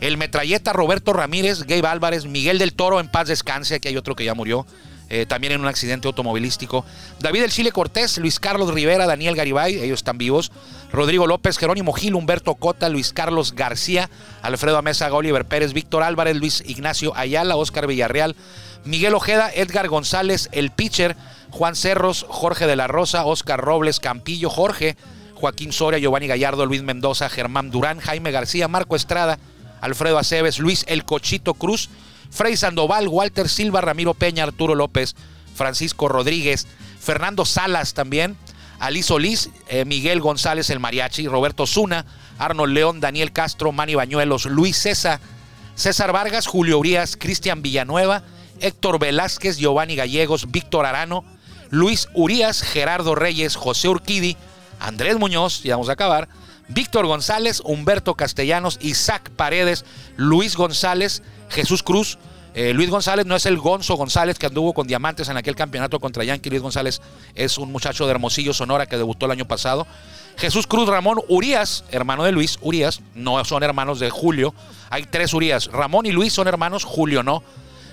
el 0.00 0.16
metralleta 0.18 0.72
Roberto 0.72 1.12
Ramírez, 1.12 1.64
Gabe 1.64 1.88
Álvarez, 1.88 2.26
Miguel 2.26 2.58
del 2.58 2.74
Toro 2.74 3.00
en 3.00 3.08
paz 3.08 3.26
descanse, 3.26 3.74
aquí 3.74 3.88
hay 3.88 3.96
otro 3.96 4.14
que 4.14 4.24
ya 4.24 4.34
murió. 4.34 4.66
Eh, 5.10 5.26
también 5.26 5.52
en 5.52 5.60
un 5.60 5.66
accidente 5.66 6.06
automovilístico. 6.06 6.84
David 7.20 7.44
El 7.44 7.50
Chile 7.50 7.72
Cortés, 7.72 8.18
Luis 8.18 8.38
Carlos 8.40 8.72
Rivera, 8.72 9.06
Daniel 9.06 9.34
Garibay, 9.34 9.76
ellos 9.76 10.00
están 10.00 10.18
vivos. 10.18 10.52
Rodrigo 10.92 11.26
López, 11.26 11.58
Jerónimo 11.58 11.92
Gil, 11.92 12.14
Humberto 12.14 12.54
Cota, 12.54 12.88
Luis 12.88 13.12
Carlos 13.12 13.54
García, 13.54 14.08
Alfredo 14.42 14.78
Amesa, 14.78 15.12
Oliver 15.12 15.44
Pérez, 15.44 15.72
Víctor 15.72 16.02
Álvarez, 16.02 16.36
Luis 16.36 16.62
Ignacio 16.66 17.14
Ayala, 17.16 17.56
Oscar 17.56 17.86
Villarreal, 17.86 18.36
Miguel 18.84 19.14
Ojeda, 19.14 19.50
Edgar 19.54 19.88
González, 19.88 20.48
el 20.52 20.70
pitcher, 20.70 21.16
Juan 21.50 21.76
Cerros, 21.76 22.26
Jorge 22.28 22.66
de 22.66 22.76
la 22.76 22.86
Rosa, 22.86 23.24
Oscar 23.24 23.60
Robles, 23.60 24.00
Campillo, 24.00 24.50
Jorge, 24.50 24.96
Joaquín 25.34 25.72
Soria, 25.72 25.98
Giovanni 25.98 26.26
Gallardo, 26.26 26.66
Luis 26.66 26.82
Mendoza, 26.82 27.28
Germán 27.28 27.70
Durán, 27.70 28.00
Jaime 28.00 28.30
García, 28.30 28.68
Marco 28.68 28.96
Estrada, 28.96 29.38
Alfredo 29.80 30.18
Aceves, 30.18 30.58
Luis 30.58 30.84
El 30.88 31.04
Cochito 31.04 31.54
Cruz, 31.54 31.90
Frei 32.30 32.56
Sandoval, 32.56 33.08
Walter 33.08 33.48
Silva, 33.48 33.80
Ramiro 33.80 34.14
Peña, 34.14 34.44
Arturo 34.44 34.74
López, 34.74 35.14
Francisco 35.54 36.08
Rodríguez, 36.08 36.66
Fernando 37.00 37.44
Salas 37.44 37.94
también, 37.94 38.36
Ali 38.78 39.02
Solís, 39.02 39.50
eh, 39.68 39.84
Miguel 39.84 40.20
González 40.20 40.70
el 40.70 40.78
Mariachi, 40.78 41.26
Roberto 41.26 41.66
Zuna, 41.66 42.06
Arnold 42.38 42.72
León, 42.72 43.00
Daniel 43.00 43.32
Castro, 43.32 43.72
Manny 43.72 43.94
Bañuelos, 43.94 44.46
Luis 44.46 44.76
César, 44.76 45.20
César 45.74 46.12
Vargas, 46.12 46.46
Julio 46.46 46.78
Urias, 46.78 47.16
Cristian 47.16 47.62
Villanueva, 47.62 48.22
Héctor 48.60 48.98
Velázquez, 48.98 49.58
Giovanni 49.58 49.96
Gallegos, 49.96 50.50
Víctor 50.50 50.86
Arano, 50.86 51.24
Luis 51.70 52.08
Urias, 52.14 52.62
Gerardo 52.62 53.14
Reyes, 53.14 53.56
José 53.56 53.88
Urquidi, 53.88 54.36
Andrés 54.80 55.18
Muñoz, 55.18 55.62
ya 55.62 55.74
vamos 55.74 55.88
a 55.88 55.92
acabar, 55.92 56.28
Víctor 56.68 57.06
González, 57.06 57.60
Humberto 57.64 58.14
Castellanos, 58.14 58.78
Isaac 58.80 59.30
Paredes, 59.36 59.84
Luis 60.16 60.56
González, 60.56 61.22
Jesús 61.48 61.82
Cruz. 61.82 62.18
Eh, 62.54 62.72
Luis 62.74 62.90
González 62.90 63.26
no 63.26 63.36
es 63.36 63.46
el 63.46 63.58
Gonzo 63.58 63.94
González 63.96 64.38
que 64.38 64.46
anduvo 64.46 64.72
con 64.74 64.86
diamantes 64.86 65.28
en 65.28 65.36
aquel 65.36 65.54
campeonato 65.54 66.00
contra 66.00 66.24
Yankee. 66.24 66.50
Luis 66.50 66.62
González 66.62 67.00
es 67.34 67.58
un 67.58 67.70
muchacho 67.70 68.04
de 68.04 68.10
Hermosillo, 68.10 68.52
Sonora, 68.52 68.86
que 68.86 68.96
debutó 68.96 69.26
el 69.26 69.32
año 69.32 69.46
pasado. 69.46 69.86
Jesús 70.36 70.66
Cruz 70.66 70.88
Ramón 70.88 71.20
Urias, 71.28 71.84
hermano 71.90 72.24
de 72.24 72.32
Luis 72.32 72.58
Urias, 72.62 73.00
no 73.14 73.44
son 73.44 73.62
hermanos 73.62 73.98
de 73.98 74.10
Julio. 74.10 74.54
Hay 74.90 75.04
tres 75.04 75.34
Urias. 75.34 75.66
Ramón 75.66 76.06
y 76.06 76.12
Luis 76.12 76.32
son 76.32 76.48
hermanos, 76.48 76.84
Julio 76.84 77.22
no. 77.22 77.42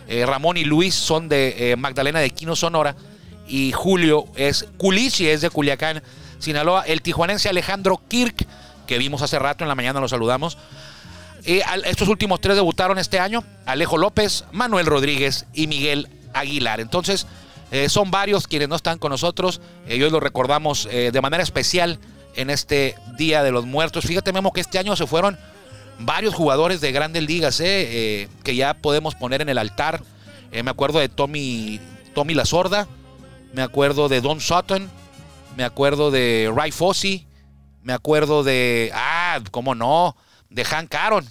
Eh, 0.08 0.26
Ramón 0.26 0.58
y 0.58 0.64
Luis 0.64 0.94
son 0.94 1.28
de 1.28 1.72
eh, 1.72 1.76
Magdalena 1.76 2.20
de 2.20 2.30
Quino, 2.30 2.56
Sonora. 2.56 2.96
Y 3.48 3.72
Julio 3.72 4.26
es 4.36 4.68
Culichi, 4.78 5.28
es 5.28 5.42
de 5.42 5.50
Culiacán, 5.50 6.04
Sinaloa. 6.40 6.84
El 6.84 7.02
tijuanense 7.02 7.50
Alejandro 7.50 8.02
Kirk, 8.08 8.48
que 8.88 8.98
vimos 8.98 9.22
hace 9.22 9.40
rato, 9.40 9.64
en 9.64 9.68
la 9.68 9.76
mañana 9.76 10.00
lo 10.00 10.08
saludamos. 10.08 10.58
Eh, 11.46 11.62
al- 11.64 11.86
estos 11.86 12.08
últimos 12.08 12.42
tres 12.42 12.56
debutaron 12.56 12.98
este 12.98 13.20
año. 13.20 13.44
Alejo 13.66 13.98
López, 13.98 14.46
Manuel 14.52 14.86
Rodríguez 14.86 15.46
y 15.54 15.68
Miguel 15.68 16.08
Aguilar. 16.34 16.80
Entonces, 16.80 17.28
eh, 17.72 17.90
son 17.90 18.10
varios 18.12 18.48
quienes 18.48 18.70
no 18.70 18.76
están 18.76 18.98
con 18.98 19.12
nosotros. 19.12 19.62
Eh, 19.88 19.98
y 19.98 20.04
hoy 20.04 20.10
los 20.10 20.24
recordamos 20.24 20.88
eh, 20.92 21.12
de 21.14 21.22
manera 21.22 21.44
especial 21.44 22.00
en 22.36 22.50
este 22.50 22.96
Día 23.18 23.44
de 23.44 23.52
los 23.52 23.66
Muertos. 23.66 24.06
Fíjate, 24.06 24.34
Memo, 24.34 24.52
que 24.54 24.62
este 24.62 24.80
año 24.80 24.96
se 24.96 25.06
fueron 25.08 25.38
varios 26.00 26.34
jugadores 26.34 26.82
de 26.82 26.92
grandes 26.92 27.24
ligas 27.24 27.60
eh, 27.60 27.66
eh, 28.24 28.28
que 28.44 28.56
ya 28.56 28.74
podemos 28.74 29.16
poner 29.16 29.42
en 29.42 29.50
el 29.50 29.58
altar. 29.58 30.02
Eh, 30.52 30.64
me 30.64 30.72
acuerdo 30.72 31.00
de 31.00 31.10
Tommy, 31.10 31.80
Tommy 32.14 32.34
La 32.34 32.46
Sorda, 32.46 32.88
me 33.54 33.62
acuerdo 33.62 34.10
de 34.10 34.20
Don 34.22 34.42
Sutton, 34.42 34.90
me 35.56 35.64
acuerdo 35.64 36.12
de 36.12 36.52
Ray 36.54 36.72
Fossey, 36.72 37.26
me 37.86 37.94
acuerdo 37.94 38.44
de, 38.44 38.90
ah, 38.96 39.40
cómo 39.52 39.76
no, 39.76 40.18
de 40.50 40.66
Hank 40.66 40.94
Aaron. 40.96 41.24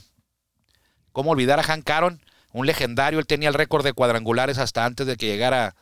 ¿Cómo 1.11 1.33
olvidar 1.33 1.59
a 1.59 1.65
Hank 1.65 1.91
Aaron? 1.91 2.21
Un 2.53 2.67
legendario, 2.67 3.19
él 3.19 3.27
tenía 3.27 3.49
el 3.49 3.57
récord 3.57 3.83
de 3.83 3.93
cuadrangulares 3.93 4.59
hasta 4.59 4.85
antes 4.85 5.05
de 5.05 5.17
que 5.17 5.27
llegara, 5.27 5.75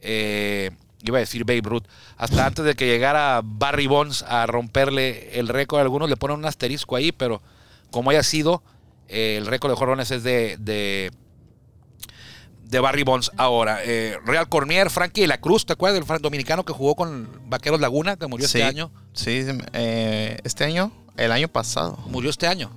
eh, 0.00 0.70
iba 1.02 1.18
a 1.18 1.20
decir 1.20 1.44
Babe 1.44 1.60
Ruth, 1.62 1.84
hasta 2.16 2.46
antes 2.46 2.64
de 2.64 2.74
que 2.74 2.86
llegara 2.86 3.42
Barry 3.44 3.88
Bonds 3.88 4.22
a 4.22 4.46
romperle 4.46 5.38
el 5.38 5.48
récord. 5.48 5.82
Algunos 5.82 6.08
le 6.08 6.16
ponen 6.16 6.38
un 6.38 6.46
asterisco 6.46 6.96
ahí, 6.96 7.12
pero 7.12 7.42
como 7.90 8.08
haya 8.08 8.22
sido, 8.22 8.62
eh, 9.08 9.36
el 9.36 9.44
récord 9.44 9.70
de 9.70 9.76
jorrones 9.76 10.10
es 10.10 10.22
de, 10.22 10.56
de, 10.58 11.12
de 12.68 12.80
Barry 12.80 13.02
Bonds. 13.04 13.30
Ahora, 13.36 13.78
eh, 13.84 14.18
Real 14.24 14.48
Cormier, 14.48 14.90
Frankie 14.90 15.22
de 15.22 15.26
la 15.28 15.38
Cruz, 15.40 15.66
¿te 15.66 15.72
acuerdas 15.72 16.04
del 16.06 16.20
dominicano 16.22 16.64
que 16.64 16.72
jugó 16.72 16.94
con 16.94 17.28
Vaqueros 17.46 17.80
Laguna, 17.80 18.16
que 18.16 18.26
murió 18.26 18.46
Sí, 18.48 18.58
este 18.58 18.64
año? 18.68 18.90
Sí, 19.12 19.44
eh, 19.72 20.38
este 20.44 20.64
año, 20.64 20.90
el 21.16 21.32
año 21.32 21.48
pasado. 21.48 21.98
Murió 22.08 22.30
este 22.30 22.46
año, 22.46 22.70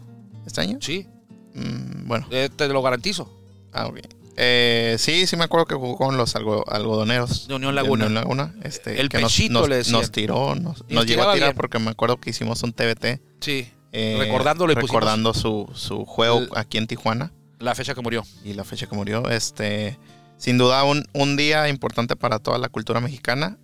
¿Este 0.45 0.61
año? 0.61 0.77
sí, 0.81 1.07
Mm, 1.55 2.07
bueno, 2.07 2.27
eh, 2.29 2.49
te 2.55 2.67
lo 2.67 2.81
garantizo. 2.83 3.27
ah, 3.73 3.87
ok. 3.87 3.99
Eh, 4.41 4.95
sí, 4.99 5.27
sí 5.27 5.35
me 5.35 5.43
acuerdo 5.43 5.65
que 5.65 5.75
jugó 5.75 5.97
con 5.97 6.15
los 6.15 6.35
algo- 6.35 6.63
algodoneros. 6.69 7.47
De 7.47 7.55
Unión 7.55 7.75
Laguna. 7.75 8.05
Unión 8.05 8.13
Laguna, 8.13 8.53
este, 8.63 9.01
El 9.01 9.09
que 9.09 9.19
Pechito 9.19 9.53
nos, 9.53 9.67
le 9.67 9.77
decían. 9.77 9.99
nos 9.99 10.11
tiró, 10.11 10.55
nos, 10.55 10.85
nos 10.87 11.05
llegó 11.05 11.23
a 11.23 11.33
tirar 11.33 11.49
bien. 11.49 11.57
porque 11.57 11.79
me 11.79 11.89
acuerdo 11.89 12.17
que 12.21 12.29
hicimos 12.29 12.63
un 12.63 12.71
TBT. 12.71 13.19
Sí, 13.41 13.69
eh, 13.91 14.15
Recordándolo 14.19 14.71
y 14.71 14.75
recordando 14.75 15.33
su, 15.33 15.67
su 15.73 16.05
juego 16.05 16.37
El- 16.39 16.49
aquí 16.55 16.77
en 16.77 16.87
Tijuana 16.87 17.33
la 17.59 17.75
fecha 17.75 17.93
que 17.93 18.01
murió. 18.01 18.23
y 18.43 18.53
la 18.53 18.63
fecha 18.63 18.87
que 18.87 18.95
murió. 18.95 19.29
Este, 19.29 19.97
sin 20.37 20.57
duda 20.57 20.83
un, 20.83 21.05
un 21.13 21.35
día 21.37 21.67
importante 21.69 22.15
para 22.15 22.39
toda 22.39 22.57
la 22.57 22.69
cultura 22.69 22.99
mexicana 23.01 23.57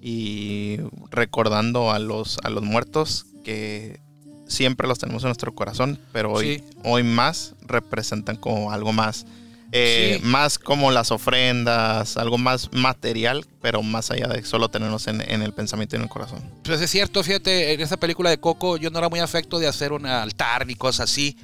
y 0.00 0.78
recordando 1.10 1.90
a 1.92 1.98
los, 1.98 2.38
a 2.44 2.50
los 2.50 2.62
muertos 2.62 3.26
que 3.44 4.00
siempre 4.46 4.86
los 4.86 4.98
tenemos 4.98 5.22
en 5.22 5.28
nuestro 5.28 5.54
corazón, 5.54 5.98
pero 6.12 6.32
hoy, 6.32 6.58
Sí. 6.58 6.64
hoy 6.84 7.02
más 7.02 7.54
representan 7.62 8.36
como 8.36 8.70
algo 8.72 8.92
más, 8.92 9.24
eh, 9.72 10.18
Sí. 10.20 10.26
más 10.26 10.58
como 10.58 10.90
las 10.92 11.10
ofrendas, 11.10 12.16
algo 12.18 12.36
más 12.38 12.70
material, 12.72 13.44
pero 13.62 13.82
más 13.82 14.10
allá 14.10 14.28
de 14.28 14.44
solo 14.44 14.68
tenernos 14.70 15.06
en, 15.08 15.20
en 15.22 15.42
el 15.42 15.52
pensamiento 15.54 15.96
y 15.96 15.98
en 15.98 16.02
el 16.02 16.08
corazón. 16.08 16.42
Pues 16.62 16.80
es 16.80 16.90
cierto, 16.90 17.22
fíjate, 17.24 17.72
en 17.72 17.80
esta 17.80 17.96
película 17.96 18.28
de 18.30 18.38
Coco 18.38 18.76
yo 18.76 18.90
no 18.90 18.98
era 18.98 19.08
muy 19.08 19.20
afecto 19.20 19.58
de 19.58 19.66
hacer 19.66 19.92
un 19.92 20.04
altar 20.06 20.66
ni 20.66 20.74
cosas 20.74 21.10
así, 21.10 21.36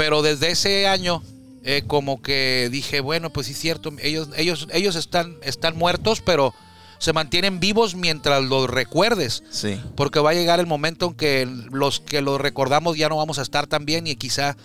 pero 0.00 0.22
desde 0.22 0.50
ese 0.50 0.86
año 0.86 1.22
eh, 1.62 1.82
como 1.86 2.22
que 2.22 2.70
dije, 2.72 3.00
bueno, 3.00 3.28
pues 3.28 3.48
sí 3.48 3.52
es 3.52 3.58
cierto, 3.58 3.92
ellos, 4.00 4.30
ellos, 4.34 4.66
ellos 4.72 4.96
están, 4.96 5.36
están 5.42 5.76
muertos, 5.76 6.22
pero 6.22 6.54
se 6.98 7.12
mantienen 7.12 7.60
vivos 7.60 7.94
mientras 7.94 8.42
los 8.42 8.70
recuerdes, 8.70 9.42
Sí. 9.50 9.78
porque 9.96 10.20
va 10.20 10.30
a 10.30 10.32
llegar 10.32 10.58
el 10.58 10.66
momento 10.66 11.08
en 11.08 11.14
que 11.14 11.46
los 11.70 12.00
que 12.00 12.22
los 12.22 12.40
recordamos 12.40 12.96
ya 12.96 13.10
no 13.10 13.18
vamos 13.18 13.38
a 13.38 13.42
estar 13.42 13.66
tan 13.66 13.84
bien 13.84 14.06
y 14.06 14.16
quizá 14.16 14.56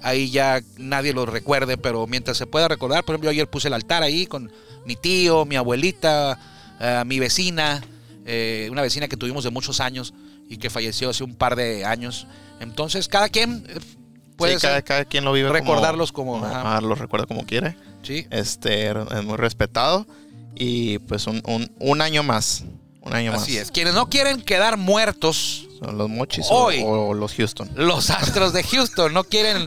ahí 0.00 0.30
ya 0.30 0.62
nadie 0.78 1.12
los 1.12 1.28
recuerde, 1.28 1.76
pero 1.76 2.06
mientras 2.06 2.36
se 2.36 2.46
pueda 2.46 2.68
recordar, 2.68 3.02
por 3.02 3.14
ejemplo, 3.16 3.32
yo 3.32 3.32
ayer 3.32 3.50
puse 3.50 3.66
el 3.66 3.74
altar 3.74 4.04
ahí 4.04 4.26
con 4.26 4.52
mi 4.86 4.94
tío, 4.94 5.44
mi 5.44 5.56
abuelita, 5.56 6.38
eh, 6.78 7.02
mi 7.04 7.18
vecina, 7.18 7.82
eh, 8.26 8.68
una 8.70 8.82
vecina 8.82 9.08
que 9.08 9.16
tuvimos 9.16 9.42
de 9.42 9.50
muchos 9.50 9.80
años 9.80 10.14
y 10.48 10.58
que 10.58 10.70
falleció 10.70 11.10
hace 11.10 11.24
un 11.24 11.34
par 11.34 11.56
de 11.56 11.84
años. 11.84 12.28
Entonces, 12.60 13.08
cada 13.08 13.28
quien 13.28 13.66
puede 14.36 14.54
Sí, 14.54 14.60
cada, 14.62 14.74
ser, 14.76 14.84
cada 14.84 15.04
quien 15.04 15.24
lo 15.24 15.32
vive 15.32 15.48
como- 15.48 15.58
recordarlos 15.60 16.12
como- 16.12 16.44
ajá. 16.44 16.76
ah, 16.76 16.80
lo 16.80 16.94
recuerda 16.94 17.26
como 17.26 17.44
quiere. 17.46 17.76
sí. 18.02 18.26
Este, 18.30 18.90
es 18.90 19.24
muy 19.24 19.36
respetado. 19.36 20.06
Y 20.56 20.98
pues 21.00 21.26
un, 21.26 21.42
un, 21.46 21.70
un 21.80 22.00
año 22.00 22.22
más. 22.22 22.64
Un 23.02 23.12
año 23.14 23.32
más. 23.32 23.42
Así 23.42 23.56
es. 23.56 23.70
Quienes 23.70 23.94
no 23.94 24.08
quieren 24.08 24.40
quedar 24.40 24.76
muertos, 24.76 25.66
Son 25.80 25.98
los 25.98 26.08
mochis 26.08 26.46
o- 26.48 26.66
Hoy. 26.66 26.82
o, 26.86 27.12
los 27.14 27.34
Houston. 27.34 27.68
los 27.74 28.10
Astros 28.10 28.52
de 28.52 28.62
Houston 28.62 29.12
no 29.12 29.24
quieren 29.24 29.66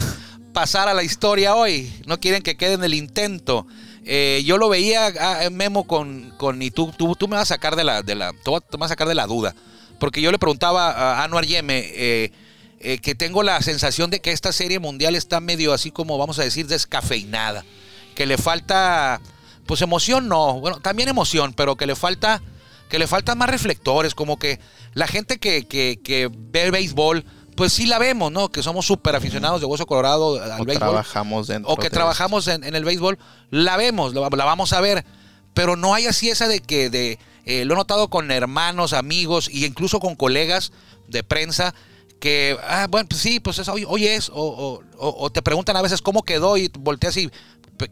pasar 0.53 0.87
a 0.87 0.93
la 0.93 1.03
historia 1.03 1.53
hoy, 1.55 1.93
no 2.07 2.19
quieren 2.19 2.41
que 2.41 2.55
quede 2.57 2.73
en 2.73 2.83
el 2.83 2.93
intento. 2.93 3.67
Eh, 4.05 4.41
yo 4.45 4.57
lo 4.57 4.69
veía 4.69 5.07
a 5.07 5.49
Memo 5.49 5.85
con, 5.85 6.33
con 6.37 6.61
y 6.61 6.71
tú, 6.71 6.91
tú, 6.97 7.13
tú 7.15 7.27
me 7.27 7.35
vas 7.35 7.51
a 7.51 7.55
sacar 7.55 7.75
de 7.75 7.83
la, 7.83 8.01
de 8.01 8.15
la, 8.15 8.31
tú 8.43 8.51
me 8.71 8.77
vas 8.77 8.87
a 8.89 8.93
sacar 8.93 9.07
de 9.09 9.13
la 9.15 9.27
duda, 9.27 9.53
porque 9.99 10.21
yo 10.21 10.31
le 10.31 10.39
preguntaba 10.39 10.91
a 11.19 11.23
Anuar 11.25 11.45
Yeme 11.45 11.83
eh, 11.93 12.31
eh, 12.79 12.99
que 12.99 13.15
tengo 13.15 13.43
la 13.43 13.61
sensación 13.61 14.09
de 14.11 14.19
que 14.21 14.31
esta 14.31 14.51
serie 14.51 14.79
mundial 14.79 15.15
está 15.15 15.39
medio 15.39 15.73
así 15.73 15.91
como 15.91 16.17
vamos 16.17 16.39
a 16.39 16.43
decir 16.43 16.67
descafeinada, 16.67 17.63
que 18.15 18.25
le 18.25 18.37
falta, 18.37 19.21
pues 19.65 19.81
emoción 19.81 20.27
no, 20.27 20.59
bueno 20.59 20.79
también 20.79 21.09
emoción, 21.09 21.53
pero 21.53 21.75
que 21.75 21.85
le 21.87 21.95
falta, 21.95 22.41
que 22.89 22.99
le 22.99 23.07
faltan 23.07 23.37
más 23.37 23.49
reflectores, 23.49 24.15
como 24.15 24.37
que 24.39 24.59
la 24.93 25.07
gente 25.07 25.37
que, 25.39 25.67
que, 25.67 25.99
que 26.03 26.29
ve 26.31 26.71
béisbol 26.71 27.25
pues 27.55 27.73
sí 27.73 27.87
la 27.87 27.97
vemos, 27.97 28.31
¿no? 28.31 28.49
Que 28.49 28.61
somos 28.61 28.85
súper 28.85 29.15
aficionados 29.15 29.59
de 29.61 29.65
Hueso 29.65 29.87
Colorado 29.87 30.39
al 30.39 30.61
O 30.61 30.65
béisbol. 30.65 30.77
trabajamos 30.89 31.47
dentro. 31.47 31.71
O 31.71 31.75
que 31.75 31.85
de- 31.85 31.89
trabajamos 31.89 32.47
en, 32.47 32.63
en 32.63 32.75
el 32.75 32.85
béisbol, 32.85 33.17
la 33.49 33.77
vemos, 33.77 34.13
la, 34.13 34.29
la 34.29 34.45
vamos 34.45 34.73
a 34.73 34.79
ver. 34.81 35.03
Pero 35.55 35.75
no 35.75 35.95
hay 35.95 36.05
así 36.05 36.29
esa 36.29 36.47
de 36.47 36.59
que, 36.59 36.91
de, 36.91 37.17
eh, 37.45 37.65
lo 37.65 37.73
he 37.73 37.77
notado 37.77 38.09
con 38.11 38.29
hermanos, 38.29 38.93
amigos 38.93 39.47
e 39.47 39.65
incluso 39.65 39.99
con 39.99 40.15
colegas 40.15 40.71
de 41.07 41.23
prensa 41.23 41.73
que, 42.19 42.57
ah, 42.63 42.87
bueno, 42.89 43.07
pues 43.09 43.21
sí, 43.21 43.39
pues 43.39 43.59
es, 43.59 43.67
hoy, 43.67 43.85
hoy 43.87 44.07
es, 44.07 44.29
o, 44.29 44.35
o- 44.35 44.81
o- 44.97 45.29
te 45.29 45.41
preguntan 45.41 45.75
a 45.77 45.81
veces 45.81 46.01
cómo 46.01 46.23
quedó 46.23 46.57
y 46.57 46.69
volteas 46.79 47.15
y, 47.17 47.29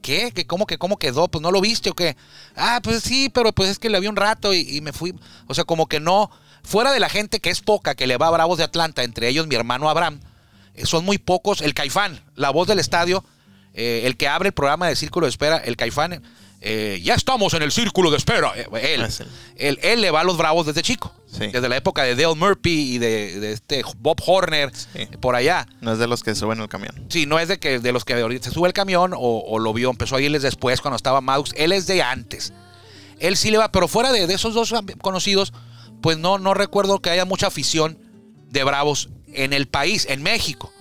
¿qué? 0.02 0.32
¿Qué? 0.34 0.48
¿Cómo 0.48 0.66
que 0.66 0.78
cómo 0.78 0.98
quedó? 0.98 1.28
Pues 1.28 1.42
no 1.42 1.52
lo 1.52 1.62
viste 1.62 1.90
o 1.92 1.94
qué. 1.94 2.16
Ah, 2.56 2.80
pues 2.84 3.04
sí, 3.04 3.30
pero 3.30 3.54
pues 3.54 3.70
es 3.70 3.80
que 3.80 3.90
le 3.90 4.00
vi 4.00 4.08
un 4.08 4.16
rato 4.16 4.54
y, 4.54 4.62
y 4.78 4.82
me 4.82 4.94
fui. 4.94 5.14
O 5.48 5.54
sea, 5.54 5.64
como 5.64 5.88
que 5.88 6.00
no, 6.00 6.32
fuera 6.64 6.92
de 6.92 7.00
la 7.00 7.10
gente 7.10 7.40
que 7.40 7.50
es 7.52 7.62
poca, 7.62 7.94
que 7.96 8.08
le 8.08 8.18
va 8.18 8.28
a 8.28 8.32
Bravos 8.32 8.58
de 8.58 8.64
Atlanta, 8.64 9.04
entre 9.04 9.28
ellos 9.30 9.46
mi 9.48 9.56
hermano 9.56 9.90
Abraham, 9.90 10.20
eh, 10.74 10.86
son 10.86 11.06
muy 11.06 11.18
pocos. 11.20 11.62
El 11.62 11.74
Caifán, 11.76 12.20
la 12.36 12.50
voz 12.50 12.68
del 12.68 12.80
estadio, 12.80 13.24
eh, 13.76 14.02
el 14.06 14.18
que 14.18 14.28
abre 14.28 14.48
el 14.50 14.54
programa 14.54 14.88
de 14.88 14.96
Círculo 14.96 15.28
de 15.28 15.30
Espera, 15.30 15.58
el 15.58 15.78
Caifán, 15.78 16.24
eh, 16.68 17.00
ya 17.04 17.14
estamos 17.14 17.54
en 17.54 17.62
el 17.62 17.72
Círculo 17.72 18.10
de 18.10 18.18
Espera. 18.18 18.52
Eh, 18.56 18.66
él, 18.96 19.02
Es 19.04 19.20
él. 19.20 19.28
él, 19.58 19.80
él 19.84 20.02
le 20.02 20.10
va 20.12 20.22
a 20.22 20.24
los 20.24 20.36
Bravos 20.36 20.66
desde 20.66 20.82
chico, 20.82 21.14
Sí. 21.28 21.48
desde 21.48 21.70
la 21.70 21.78
época 21.78 22.02
de 22.04 22.16
Dale 22.16 22.34
Murphy 22.36 22.96
y 22.96 22.98
de, 22.98 23.40
de 23.40 23.52
este 23.54 23.84
Bob 24.00 24.20
Horner, 24.26 24.72
Sí. 24.76 25.06
por 25.22 25.36
allá. 25.36 25.68
No 25.82 25.94
es 25.94 26.00
de 26.00 26.08
los 26.08 26.24
que 26.24 26.34
suben 26.34 26.60
el 26.60 26.68
camión. 26.68 27.06
Sí, 27.10 27.26
no 27.28 27.38
es 27.40 27.48
de 27.50 27.60
que 27.60 27.80
de 27.80 27.92
los 27.92 28.04
que 28.04 28.16
ahorita 28.16 28.50
se 28.50 28.54
sube 28.54 28.68
el 28.68 28.74
camión 28.74 29.14
o, 29.14 29.20
o 29.48 29.60
lo 29.60 29.74
vio, 29.74 29.90
empezó 29.92 30.16
a 30.16 30.22
irles 30.22 30.42
después 30.42 30.82
cuando 30.82 30.96
estaba 30.96 31.22
Maddox. 31.22 31.52
Él 31.56 31.72
es 31.72 31.86
de 31.88 32.02
antes. 32.02 32.52
Él 33.20 33.38
sí 33.38 33.52
le 33.52 33.58
va, 33.60 33.72
pero 33.72 33.88
fuera 33.88 34.12
de, 34.12 34.26
de 34.28 34.34
esos 34.34 34.54
dos 34.56 34.74
conocidos, 35.02 35.54
pues 36.02 36.18
no, 36.18 36.40
no 36.40 36.54
recuerdo 36.54 37.00
que 37.00 37.10
haya 37.12 37.26
mucha 37.26 37.48
afición 37.48 37.98
de 38.50 38.64
Bravos 38.64 39.10
en 39.34 39.54
el 39.54 39.68
país, 39.68 40.06
en 40.10 40.24
México. 40.24 40.74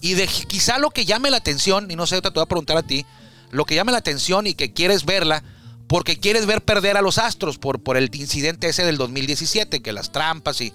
Y 0.00 0.14
de, 0.14 0.26
quizá 0.26 0.78
lo 0.78 0.90
que 0.90 1.04
llame 1.06 1.30
la 1.30 1.38
atención, 1.38 1.90
y 1.90 1.96
no 1.96 2.06
sé, 2.06 2.20
te 2.20 2.28
voy 2.30 2.42
a 2.42 2.46
preguntar 2.46 2.76
a 2.76 2.82
ti, 2.82 3.06
lo 3.50 3.64
que 3.64 3.74
llame 3.74 3.92
la 3.92 3.98
atención 3.98 4.46
y 4.46 4.54
que 4.54 4.72
quieres 4.72 5.04
verla, 5.04 5.42
porque 5.86 6.18
quieres 6.18 6.46
ver 6.46 6.62
perder 6.62 6.96
a 6.96 7.02
los 7.02 7.18
Astros 7.18 7.58
por, 7.58 7.80
por 7.80 7.96
el 7.96 8.10
incidente 8.14 8.68
ese 8.68 8.84
del 8.84 8.96
2017, 8.96 9.82
que 9.82 9.92
las 9.92 10.12
trampas 10.12 10.60
y... 10.60 10.72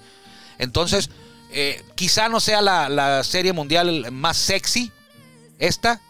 Entonces, 0.57 1.09
eh, 1.51 1.83
quizá 1.95 2.29
no 2.29 2.39
sea 2.39 2.61
la, 2.61 2.87
la 2.87 3.23
serie 3.23 3.51
mundial 3.51 4.11
más 4.11 4.37
sexy, 4.37 4.91
esta. 5.59 6.01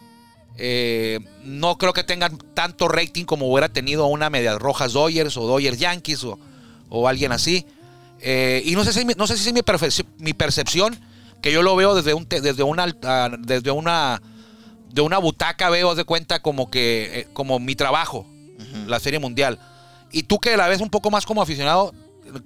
eh, 0.58 1.20
no 1.44 1.78
creo 1.78 1.92
que 1.92 2.04
tengan 2.04 2.38
tanto 2.54 2.88
rating 2.88 3.24
como 3.24 3.50
hubiera 3.50 3.70
tenido 3.70 4.06
una 4.06 4.30
Medias 4.30 4.58
Rojas 4.58 4.92
Dodgers 4.92 5.36
o 5.36 5.46
Dodgers 5.46 5.78
Yankees 5.78 6.24
o, 6.24 6.38
o 6.88 7.08
alguien 7.08 7.32
así. 7.32 7.66
Eh, 8.20 8.62
y 8.64 8.76
no 8.76 8.84
sé 8.84 8.92
si, 8.92 9.04
no 9.04 9.26
sé 9.26 9.36
si 9.36 9.48
es 9.48 9.54
mi, 9.54 10.32
percepción, 10.32 10.98
que 11.42 11.52
yo 11.52 11.62
lo 11.62 11.74
veo 11.74 11.94
desde, 11.94 12.14
un, 12.14 12.28
desde, 12.28 12.62
una, 12.62 12.86
desde 13.40 13.70
una 13.72 14.22
de 14.92 15.00
una 15.00 15.18
butaca, 15.18 15.70
veo 15.70 15.90
haz 15.90 15.96
de 15.96 16.04
cuenta 16.04 16.40
como 16.40 16.70
que 16.70 17.20
eh, 17.20 17.28
como 17.32 17.58
mi 17.58 17.74
trabajo, 17.74 18.26
la 18.86 19.00
Serie 19.00 19.18
Mundial. 19.18 19.58
Y 20.10 20.24
tú 20.24 20.38
que 20.38 20.56
la 20.56 20.68
ves 20.68 20.80
un 20.80 20.90
poco 20.90 21.10
más 21.10 21.24
como 21.26 21.42
aficionado, 21.42 21.92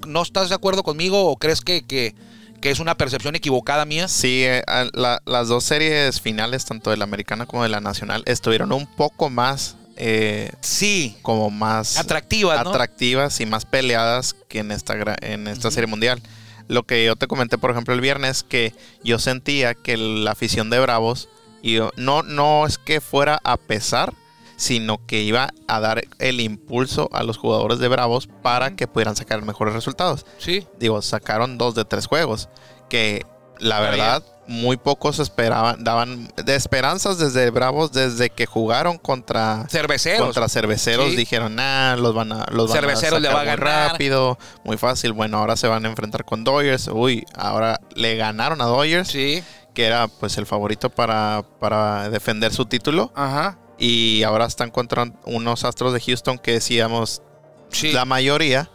¿no 0.07 0.23
estás 0.23 0.49
de 0.49 0.55
acuerdo 0.55 0.83
conmigo 0.83 1.27
o 1.27 1.37
crees 1.37 1.61
que, 1.61 1.85
que- 1.85 2.15
que 2.61 2.71
es 2.71 2.81
una 2.81 2.97
percepción 2.97 3.35
equivocada 3.37 3.85
mía? 3.85 4.09
Sí, 4.09 4.43
eh, 4.45 4.63
la- 4.95 5.21
las 5.27 5.49
dos 5.49 5.65
series 5.65 6.21
finales, 6.21 6.65
tanto 6.65 6.91
de 6.91 6.97
la 6.97 7.05
americana 7.05 7.45
como 7.47 7.63
de 7.63 7.69
la 7.69 7.81
nacional, 7.81 8.23
estuvieron 8.27 8.73
un 8.73 8.87
poco 8.87 9.29
más, 9.29 9.77
eh, 9.97 10.51
Sí, 10.63 11.17
como 11.23 11.51
más 11.51 11.99
atractivas, 11.99 12.63
¿no? 12.65 12.71
atractivas 12.71 13.41
y 13.41 13.47
más 13.47 13.65
peleadas 13.67 14.35
que 14.49 14.61
en 14.61 14.71
esta, 14.73 14.95
en 15.21 15.49
esta 15.49 15.71
serie 15.71 15.87
mundial. 15.87 16.23
Lo 16.69 16.83
que 16.85 17.05
yo 17.05 17.15
te 17.17 17.27
comenté, 17.27 17.59
por 17.59 17.71
ejemplo, 17.71 17.93
el 17.95 18.01
viernes, 18.01 18.43
que 18.43 18.73
yo 19.05 19.19
sentía 19.19 19.75
que 19.75 19.97
la 19.97 20.33
afición 20.33 20.71
de 20.71 20.79
Bravos, 20.81 21.29
y 21.75 21.81
no, 21.97 22.23
no 22.23 22.67
es 22.67 22.79
que 22.79 23.01
fuera 23.01 23.41
a 23.45 23.57
pesar, 23.57 24.13
sino 24.57 25.05
que 25.07 25.21
iba 25.23 25.51
a 25.69 25.81
dar 25.81 26.05
el 26.19 26.41
impulso 26.41 27.11
a 27.13 27.23
los 27.23 27.37
jugadores 27.37 27.79
de 27.79 27.89
Bravos 27.89 28.27
para 28.43 28.75
que 28.77 28.87
pudieran 28.87 29.17
sacar 29.17 29.43
mejores 29.43 29.75
resultados. 29.75 30.25
sí. 30.39 30.67
Digo, 30.79 31.03
sacaron 31.03 31.59
dos 31.59 31.75
de 31.75 31.85
tres 31.85 32.07
juegos, 32.07 32.49
que 32.89 33.27
la 33.59 33.81
verdad 33.81 34.23
muy 34.49 34.77
pocos 34.77 35.19
esperaban, 35.19 35.83
daban 35.83 36.31
de 36.37 36.55
esperanzas 36.55 37.19
desde 37.19 37.51
Bravos 37.51 37.91
desde 37.91 38.31
que 38.31 38.47
jugaron 38.47 38.97
contra 38.97 39.67
Cerveceros. 39.69 40.23
contra 40.25 40.49
cerveceros 40.49 41.11
Sí. 41.11 41.17
dijeron, 41.17 41.57
nah, 41.57 41.97
los 41.97 42.15
van 42.15 42.31
a 42.31 42.47
los 42.53 42.69
van 42.71 42.79
Cerveceros 42.81 43.17
a 43.17 43.21
le 43.21 43.29
va 43.29 43.35
a 43.35 43.39
muy 43.39 43.47
ganar". 43.47 43.91
rápido, 43.91 44.39
muy 44.63 44.77
fácil. 44.77 45.13
Bueno, 45.15 45.39
ahora 45.39 45.57
se 45.57 45.67
van 45.67 45.85
a 45.85 45.89
enfrentar 45.89 46.25
con 46.25 46.45
Dodgers. 46.45 46.87
Uy, 46.93 47.25
ahora 47.35 47.81
le 47.97 48.15
ganaron 48.17 48.61
a 48.61 48.67
Dodgers, 48.67 49.09
Sí. 49.09 49.43
Que 49.77 49.85
era 49.85 50.09
pues 50.09 50.39
el 50.39 50.47
favorito 50.47 50.89
para, 50.89 51.45
para 51.61 52.09
defender 52.09 52.51
su 52.53 52.65
título. 52.65 53.13
Ajá. 53.15 53.59
Y 53.79 54.23
ahora 54.23 54.47
están 54.47 54.71
contra 54.71 55.13
unos 55.27 55.65
Astros 55.65 55.93
de 55.93 56.01
Houston 56.01 56.39
que 56.39 56.53
decíamos 56.53 57.21
Sí. 57.69 57.93
la 57.93 58.07
mayoría. 58.07 58.71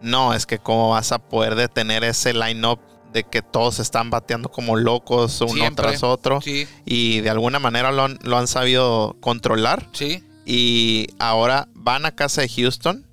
No, 0.00 0.32
es 0.32 0.46
que 0.46 0.58
cómo 0.58 0.90
vas 0.90 1.12
a 1.12 1.18
poder 1.18 1.56
detener 1.56 2.04
ese 2.04 2.32
line-up 2.32 2.80
de 3.12 3.24
que 3.24 3.42
todos 3.42 3.80
están 3.80 4.08
bateando 4.08 4.50
como 4.50 4.76
locos 4.76 5.42
uno 5.42 5.52
Siempre. 5.52 5.88
tras 5.88 6.02
otro. 6.02 6.40
Sí. 6.40 6.66
Y 6.86 7.20
de 7.20 7.28
alguna 7.28 7.58
manera 7.58 7.92
lo 7.92 8.04
han, 8.04 8.18
lo 8.22 8.38
han 8.38 8.46
sabido 8.48 9.14
controlar. 9.20 9.88
Sí. 9.92 10.24
Y 10.46 11.08
ahora 11.18 11.68
van 11.74 12.06
a 12.06 12.12
casa 12.14 12.40
de 12.40 12.48
Houston 12.48 13.04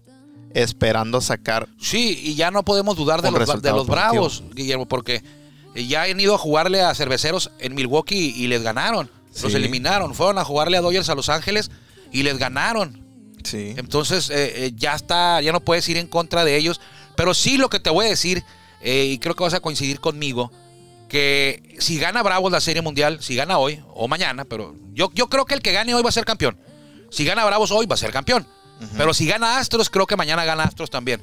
esperando 0.54 1.20
sacar. 1.20 1.68
Sí, 1.78 2.18
y 2.24 2.36
ya 2.36 2.52
no 2.52 2.64
podemos 2.64 2.96
dudar 2.96 3.22
de 3.22 3.32
los, 3.32 3.62
de 3.62 3.72
los. 3.72 3.88
Bravos, 3.88 4.44
Guillermo, 4.54 4.86
porque 4.88 5.24
ya 5.76 6.04
han 6.04 6.20
ido 6.20 6.36
a 6.36 6.38
jugarle 6.38 6.82
a 6.82 6.94
cerveceros 6.94 7.52
en 7.60 7.76
Milwaukee 7.76 8.34
y 8.36 8.48
les 8.48 8.62
ganaron. 8.62 9.10
Los 9.42 9.54
eliminaron. 9.54 10.14
Fueron 10.14 10.38
a 10.38 10.46
jugarle 10.46 10.78
a 10.78 10.82
Dodgers 10.82 11.10
a 11.10 11.16
Los 11.16 11.30
Ángeles 11.30 11.72
y 12.12 12.24
les 12.24 12.38
ganaron. 12.38 13.04
Sí. 13.44 13.74
Entonces 13.78 14.30
eh, 14.30 14.66
eh, 14.66 14.72
ya 14.76 14.94
está, 14.94 15.42
ya 15.42 15.52
no 15.52 15.60
puedes 15.60 15.88
ir 15.90 15.98
en 15.98 16.08
contra 16.08 16.46
de 16.46 16.56
ellos. 16.56 16.80
Pero 17.16 17.34
sí 17.34 17.58
lo 17.58 17.70
que 17.70 17.80
te 17.80 17.90
voy 17.90 18.06
a 18.06 18.10
decir, 18.10 18.44
eh, 18.82 19.06
y 19.06 19.18
creo 19.18 19.36
que 19.36 19.44
vas 19.44 19.54
a 19.54 19.60
coincidir 19.60 20.00
conmigo, 20.00 20.52
que 21.10 21.76
si 21.80 22.00
gana 22.00 22.24
Bravos 22.24 22.52
la 22.52 22.62
Serie 22.62 22.82
Mundial, 22.82 23.22
si 23.22 23.36
gana 23.36 23.58
hoy 23.58 23.84
o 23.94 24.08
mañana, 24.08 24.46
pero 24.46 24.76
yo, 24.94 25.12
yo 25.14 25.28
creo 25.30 25.46
que 25.46 25.54
el 25.54 25.62
que 25.62 25.72
gane 25.72 25.94
hoy 25.94 26.02
va 26.02 26.10
a 26.10 26.14
ser 26.14 26.26
campeón. 26.26 26.58
Si 27.12 27.26
gana 27.26 27.46
Bravos 27.46 27.72
hoy 27.72 27.86
va 27.86 27.96
a 27.96 27.98
ser 27.98 28.12
campeón. 28.12 28.48
Pero 28.98 29.14
si 29.14 29.26
gana 29.26 29.60
Astros, 29.60 29.90
creo 29.90 30.06
que 30.06 30.18
mañana 30.18 30.44
gana 30.44 30.64
Astros 30.64 30.90
también. 30.90 31.22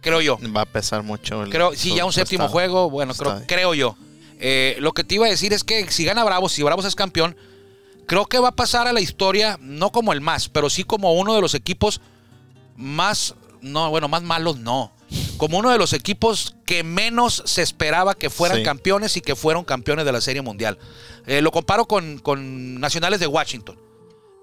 Creo 0.00 0.20
yo. 0.20 0.38
Va 0.56 0.62
a 0.62 0.66
pesar 0.66 1.02
mucho. 1.02 1.42
el- 1.42 1.50
Creo, 1.50 1.74
sí, 1.74 1.94
ya 1.94 2.04
un 2.04 2.12
séptimo 2.12 2.48
juego, 2.48 2.88
bueno, 2.90 3.14
creo, 3.14 3.42
creo 3.46 3.74
yo. 3.74 3.96
Eh, 4.40 4.76
lo 4.80 4.92
que 4.92 5.02
te 5.04 5.16
iba 5.16 5.26
a 5.26 5.30
decir 5.30 5.52
es 5.52 5.64
que 5.64 5.90
si 5.90 6.04
gana 6.04 6.22
Bravos, 6.24 6.52
si 6.52 6.62
Bravos 6.62 6.84
es 6.84 6.94
campeón, 6.94 7.36
creo 8.06 8.26
que 8.26 8.38
va 8.38 8.48
a 8.48 8.54
pasar 8.56 8.86
a 8.86 8.92
la 8.92 9.00
historia, 9.00 9.58
no 9.60 9.90
como 9.90 10.12
el 10.12 10.20
más, 10.20 10.48
pero 10.48 10.70
sí 10.70 10.84
como 10.84 11.12
uno 11.14 11.34
de 11.34 11.40
los 11.40 11.54
equipos 11.54 12.00
más, 12.76 13.34
no, 13.60 13.90
bueno, 13.90 14.08
más 14.08 14.22
malos 14.22 14.58
no. 14.58 14.92
Como 15.38 15.58
uno 15.58 15.70
de 15.70 15.78
los 15.78 15.92
equipos 15.94 16.54
que 16.66 16.82
menos 16.84 17.42
se 17.46 17.62
esperaba 17.62 18.14
que 18.14 18.28
fueran 18.30 18.58
Sí. 18.58 18.62
campeones 18.64 19.16
y 19.16 19.20
que 19.20 19.34
fueron 19.34 19.64
campeones 19.64 20.04
de 20.04 20.12
la 20.12 20.20
Serie 20.20 20.42
Mundial. 20.42 20.78
Eh, 21.26 21.40
lo 21.40 21.50
comparo 21.50 21.86
con, 21.86 22.18
con 22.18 22.78
Nacionales 22.78 23.18
de 23.20 23.26
Washington. 23.26 23.78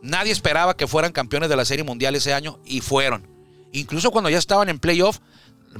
Nadie 0.02 0.32
esperaba 0.32 0.76
que 0.76 0.88
fueran 0.88 1.12
campeones 1.12 1.50
de 1.50 1.56
la 1.56 1.66
Serie 1.66 1.84
Mundial 1.84 2.16
ese 2.16 2.34
año 2.34 2.60
y 2.66 2.82
fueron. 2.82 3.28
Incluso 3.74 4.10
cuando 4.12 4.30
ya 4.30 4.38
estaban 4.38 4.70
en 4.70 4.80
playoff, 4.80 5.20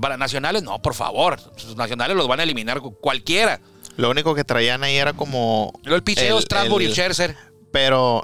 para 0.02 0.18
Nacionales, 0.18 0.64
no, 0.64 0.82
por 0.82 0.94
favor. 0.94 1.40
Los 1.64 1.76
Nacionales 1.76 2.16
los 2.18 2.28
van 2.28 2.40
a 2.40 2.44
eliminar 2.44 2.82
cualquiera. 2.82 3.60
Lo 3.98 4.10
único 4.10 4.36
que 4.36 4.44
traían 4.44 4.84
ahí 4.84 4.98
era 4.98 5.14
como. 5.14 5.72
El 5.86 6.04
picheo, 6.04 6.42
Strasbourg 6.42 6.84
y 6.84 6.92
Scherzer. 6.92 7.36
Pero, 7.72 8.24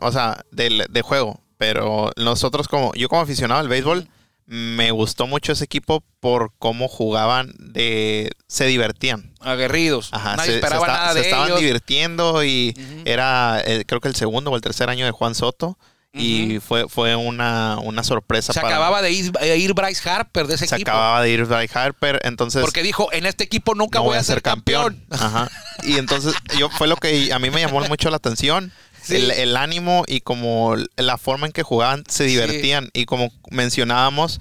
o 0.00 0.12
sea, 0.12 0.44
del- 0.50 0.86
de, 0.88 1.02
juego. 1.02 1.40
Pero 1.58 2.10
nosotros, 2.16 2.68
como 2.68 2.92
yo 2.94 3.08
como 3.08 3.22
aficionado 3.22 3.60
al 3.60 3.68
béisbol, 3.68 4.08
me 4.46 4.90
gustó 4.90 5.26
mucho 5.26 5.52
ese 5.52 5.64
equipo 5.64 6.02
por 6.20 6.52
cómo 6.58 6.88
jugaban, 6.88 7.54
de 7.58 8.30
se 8.46 8.66
divertían. 8.66 9.32
Aguerridos. 9.40 10.08
Ajá, 10.12 10.36
Nadie 10.36 10.46
se, 10.46 10.52
se 10.52 10.58
esperaba 10.58 10.86
nada 10.86 11.12
se 11.12 11.18
de 11.20 11.24
estaban 11.26 11.48
ellos. 11.48 11.60
divirtiendo 11.60 12.44
y 12.44 12.74
era, 13.04 13.62
eh, 13.64 13.84
creo 13.86 14.00
que 14.00 14.08
el 14.08 14.14
segundo 14.16 14.50
o 14.50 14.56
el 14.56 14.62
tercer 14.62 14.90
año 14.90 15.04
de 15.06 15.12
Juan 15.12 15.34
Soto. 15.34 15.78
Y 16.16 16.60
fue, 16.60 16.88
fue 16.88 17.16
una, 17.16 17.78
una 17.82 18.04
sorpresa 18.04 18.52
Se 18.52 18.60
para 18.60 18.74
acababa 18.74 19.02
de 19.02 19.10
ir, 19.10 19.32
de 19.32 19.58
ir 19.58 19.74
Bryce 19.74 20.08
Harper 20.08 20.46
de 20.46 20.54
ese 20.54 20.66
Se 20.68 20.76
equipo. 20.76 20.90
acababa 20.92 21.22
de 21.22 21.30
ir 21.30 21.44
Bryce 21.44 21.76
Harper, 21.76 22.20
entonces 22.22 22.62
Porque 22.62 22.82
dijo, 22.84 23.12
en 23.12 23.26
este 23.26 23.42
equipo 23.42 23.74
nunca 23.74 23.98
no 23.98 24.04
voy, 24.04 24.16
a 24.16 24.22
ser 24.22 24.40
campeón. 24.42 25.04
Ajá. 25.10 25.50
Y 25.82 25.98
entonces 25.98 26.34
yo 26.56 26.70
fue 26.70 26.86
lo 26.86 26.96
que 26.96 27.32
a 27.32 27.38
mí 27.38 27.50
me 27.50 27.60
llamó 27.60 27.80
mucho 27.82 28.10
la 28.10 28.16
atención. 28.16 28.72
Sí. 29.04 29.16
El, 29.16 29.32
el 29.32 29.56
ánimo 29.58 30.04
y 30.06 30.22
como 30.22 30.76
la 30.96 31.18
forma 31.18 31.44
en 31.46 31.52
que 31.52 31.62
jugaban 31.62 32.04
se 32.08 32.24
divertían. 32.24 32.88
Y 32.94 33.04
como 33.04 33.30
mencionábamos, 33.50 34.40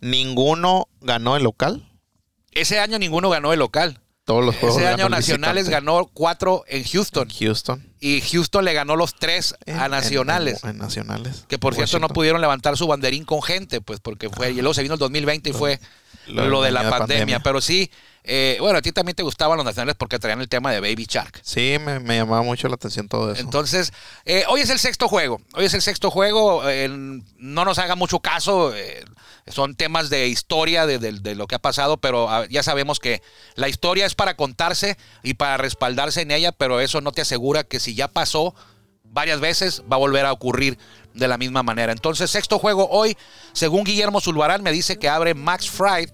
ninguno 0.00 0.86
ganó 1.00 1.36
el 1.36 1.42
local. 1.42 1.82
Ese 2.52 2.78
año 2.78 3.00
ninguno 3.00 3.28
ganó 3.28 3.52
el 3.52 3.58
local. 3.58 4.00
Todos 4.24 4.44
los 4.44 4.56
juegos 4.56 4.78
Ese 4.78 4.88
año 4.88 5.08
Nacionales 5.10 5.68
ganó 5.68 6.06
cuatro 6.06 6.64
en 6.66 6.82
Houston. 6.84 7.28
Houston. 7.28 7.86
Y 8.00 8.22
Houston 8.22 8.64
le 8.64 8.72
ganó 8.72 8.96
los 8.96 9.14
tres 9.14 9.54
En- 9.66 9.78
a 9.78 9.88
Nacionales. 9.88 10.64
En, 10.64 10.70
en 10.70 10.78
Nacionales. 10.78 11.44
que 11.48 11.58
por 11.58 11.74
cierto 11.74 11.98
no 11.98 12.08
pudieron 12.08 12.40
levantar 12.40 12.76
su 12.78 12.86
banderín 12.86 13.24
con 13.24 13.42
gente, 13.42 13.80
pues 13.82 14.00
porque 14.00 14.30
fue, 14.30 14.50
y 14.52 14.54
luego 14.56 14.72
se 14.74 14.82
vino 14.82 14.94
el 14.94 15.00
2020 15.00 15.50
y 15.50 15.52
fue 15.52 15.78
lo 16.26 16.62
de 16.62 16.70
la 16.70 16.88
pandemia. 16.88 17.40
Pero 17.40 17.60
sí, 17.60 17.90
eh, 18.24 18.56
bueno, 18.60 18.78
a 18.78 18.82
ti 18.82 18.90
también 18.90 19.14
te 19.14 19.22
gustaban 19.22 19.56
los 19.58 19.64
nacionales 19.66 19.94
porque 19.98 20.18
traían 20.18 20.40
el 20.40 20.48
tema 20.48 20.72
de 20.72 20.80
Baby 20.80 21.06
Shark. 21.08 21.40
Sí, 21.42 21.76
me, 21.80 22.00
me 22.00 22.16
llamaba 22.16 22.42
mucho 22.42 22.68
la 22.68 22.74
atención 22.76 23.06
todo 23.08 23.30
eso. 23.32 23.40
Entonces, 23.42 23.92
eh, 24.24 24.44
hoy 24.48 24.62
es 24.62 24.70
el 24.70 24.78
sexto 24.78 25.08
juego. 25.08 25.40
Hoy 25.54 25.66
es 25.66 25.74
el 25.74 25.82
sexto 25.82 26.10
juego. 26.10 26.68
eh, 26.68 26.88
no 26.88 27.64
nos 27.64 27.78
haga 27.78 27.94
mucho 27.96 28.20
caso. 28.20 28.72
son 29.46 29.74
temas 29.74 30.08
de 30.08 30.28
historia 30.28 30.86
de, 30.86 30.98
de- 30.98 31.12
de 31.20 31.34
lo 31.34 31.46
que 31.46 31.54
ha 31.56 31.58
pasado, 31.58 31.98
pero 31.98 32.30
ah, 32.30 32.46
ya 32.48 32.62
sabemos 32.62 32.98
que 32.98 33.20
la 33.56 33.68
historia 33.68 34.06
es 34.06 34.14
para 34.14 34.36
contarse 34.36 34.96
y 35.22 35.34
para 35.34 35.58
respaldarse 35.58 36.22
en 36.22 36.30
ella, 36.30 36.50
pero 36.52 36.80
eso 36.80 37.02
no 37.02 37.12
te 37.12 37.20
asegura 37.20 37.62
que 37.64 37.78
si 37.78 37.94
ya 37.94 38.08
pasó 38.08 38.54
varias 39.04 39.40
veces 39.40 39.82
va 39.82 39.96
a 39.96 39.98
volver 39.98 40.24
a 40.24 40.32
ocurrir 40.32 40.78
de 41.12 41.28
la 41.28 41.36
misma 41.36 41.62
manera. 41.62 41.92
Entonces, 41.92 42.30
sexto 42.30 42.58
juego 42.58 42.88
hoy, 42.90 43.16
según 43.52 43.84
Guillermo 43.84 44.20
Zulbarán, 44.22 44.62
me 44.62 44.72
dice 44.72 44.98
que 44.98 45.08
abre 45.10 45.34
Max 45.34 45.68
Fried 45.70 46.08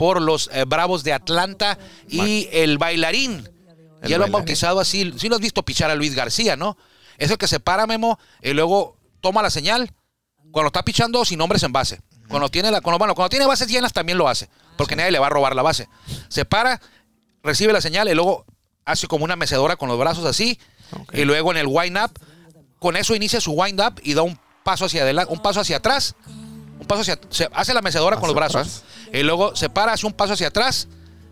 por 0.00 0.22
los 0.22 0.48
eh, 0.54 0.64
Bravos 0.64 1.04
de 1.04 1.12
Atlanta 1.12 1.78
y 2.08 2.48
el 2.52 2.78
bailarín. 2.78 3.46
El 4.00 4.08
ya 4.08 4.16
lo 4.16 4.24
han 4.24 4.32
bautizado 4.32 4.80
así. 4.80 5.12
Sí 5.18 5.28
lo 5.28 5.34
has 5.34 5.42
visto 5.42 5.62
pichar 5.62 5.90
a 5.90 5.94
Luis 5.94 6.14
García, 6.14 6.56
¿no? 6.56 6.78
Es 7.18 7.30
el 7.30 7.36
que 7.36 7.46
se 7.46 7.60
para, 7.60 7.86
Memo, 7.86 8.18
y 8.40 8.54
luego 8.54 8.96
toma 9.20 9.42
la 9.42 9.50
señal. 9.50 9.92
Cuando 10.52 10.68
está 10.68 10.86
pichando 10.86 11.22
sin 11.26 11.38
hombres 11.42 11.62
en 11.64 11.72
base. 11.72 12.00
Cuando 12.30 12.48
tiene 12.48 12.70
la, 12.70 12.80
cuando, 12.80 12.96
bueno, 12.96 13.14
cuando 13.14 13.28
tiene 13.28 13.44
bases 13.44 13.68
llenas 13.68 13.92
también 13.92 14.16
lo 14.16 14.26
hace. 14.26 14.48
Porque 14.78 14.96
nadie 14.96 15.10
le 15.10 15.18
va 15.18 15.26
a 15.26 15.28
robar 15.28 15.54
la 15.54 15.60
base. 15.60 15.86
Se 16.30 16.46
para, 16.46 16.80
recibe 17.42 17.74
la 17.74 17.82
señal 17.82 18.08
y 18.08 18.14
luego 18.14 18.46
hace 18.86 19.06
como 19.06 19.26
una 19.26 19.36
mecedora 19.36 19.76
con 19.76 19.90
los 19.90 19.98
brazos 19.98 20.24
así. 20.24 20.58
Y 21.12 21.26
luego 21.26 21.50
en 21.50 21.58
el 21.58 21.66
wind 21.66 21.98
up, 22.02 22.18
con 22.78 22.96
eso 22.96 23.14
inicia 23.14 23.38
su 23.38 23.52
wind 23.52 23.78
up 23.78 24.00
y 24.02 24.14
da 24.14 24.22
un 24.22 24.40
paso 24.64 24.86
hacia 24.86 25.02
adelante, 25.02 25.30
un 25.30 25.40
paso 25.40 25.60
hacia 25.60 25.76
atrás. 25.76 26.14
Un 26.26 26.86
paso 26.86 27.02
hacia 27.02 27.18
se 27.28 27.50
hace 27.52 27.74
la 27.74 27.82
mecedora 27.82 28.16
con 28.16 28.28
los 28.28 28.34
brazos. 28.34 28.82
Y 29.12 29.22
luego 29.22 29.54
se 29.56 29.68
para, 29.68 29.92
hace 29.92 30.06
un 30.06 30.12
paso 30.12 30.34
hacia 30.34 30.48
atrás, 30.48 30.88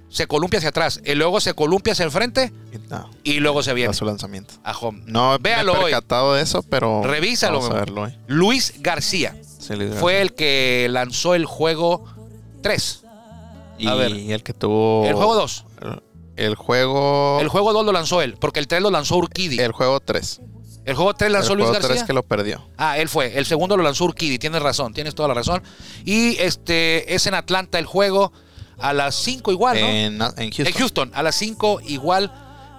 se 0.08 0.26
columpia 0.26 0.58
hacia 0.58 0.70
atrás. 0.70 1.00
Y 1.04 1.14
luego 1.14 1.40
se 1.40 1.54
columpia 1.54 1.92
hacia 1.92 2.04
el 2.04 2.10
frente 2.10 2.52
Y 2.72 2.78
no, 2.90 3.10
y 3.22 3.40
luego 3.40 3.62
se 3.62 3.74
viene 3.74 3.88
da 3.88 3.94
su 3.94 4.04
lanzamiento. 4.04 4.54
a 4.64 4.76
home. 4.76 5.02
No 5.06 5.38
Véalo 5.38 5.74
me 5.74 5.80
he 5.80 5.84
hoy. 5.84 5.92
de 6.36 6.42
eso, 6.42 6.62
pero 6.62 7.02
Revísalo. 7.04 7.60
vamos 7.60 7.74
a 7.74 7.80
verlo 7.80 8.02
hoy. 8.02 8.18
Luis 8.26 8.74
García 8.80 9.34
Sí, 9.58 9.74
Luis 9.76 9.90
fue 9.96 10.14
García. 10.14 10.22
el 10.22 10.34
que 10.34 10.86
lanzó 10.90 11.34
el 11.34 11.44
juego 11.44 12.04
3. 12.62 13.04
y 13.78 13.86
a 13.86 13.94
ver. 13.94 14.12
el 14.12 14.42
que 14.42 14.54
tuvo 14.54 15.04
El 15.06 15.14
juego 15.14 15.34
2. 15.34 15.64
el 16.36 16.54
juego 16.54 17.38
El 17.40 17.48
juego 17.48 17.72
2 17.72 17.84
lo 17.84 17.92
lanzó 17.92 18.22
él, 18.22 18.36
porque 18.40 18.60
el 18.60 18.66
3 18.66 18.80
lo 18.82 18.90
lanzó 18.90 19.16
Urquidi. 19.16 19.58
el 19.60 19.72
juego 19.72 20.00
3. 20.00 20.40
El 20.88 20.94
juego 20.96 21.12
3 21.14 21.26
El 21.26 21.32
lanzó 21.34 21.54
Luis 21.54 21.66
juego 21.68 21.74
García. 21.74 21.96
3 21.96 22.04
que 22.06 22.12
lo 22.14 22.22
perdió. 22.22 22.66
Ah, 22.78 22.96
él 22.98 23.08
fue. 23.08 23.36
El 23.38 23.44
segundo 23.44 23.76
lo 23.76 23.82
lanzó 23.82 24.06
Urquidi, 24.06 24.38
tienes 24.38 24.62
razón, 24.62 24.94
tienes 24.94 25.14
toda 25.14 25.28
la 25.28 25.34
razón. 25.34 25.62
Y 26.04 26.36
este 26.38 27.14
es 27.14 27.26
en 27.26 27.34
Atlanta 27.34 27.78
el 27.78 27.84
juego 27.86 28.32
a 28.78 28.92
las 28.94 29.14
5 29.16 29.52
igual, 29.52 29.78
¿no? 29.80 29.86
En, 29.86 30.22
en 30.22 30.50
Houston. 30.50 30.66
En 30.66 30.72
Houston, 30.72 31.10
a 31.14 31.22
las 31.22 31.34
5 31.34 31.80
igual 31.86 32.32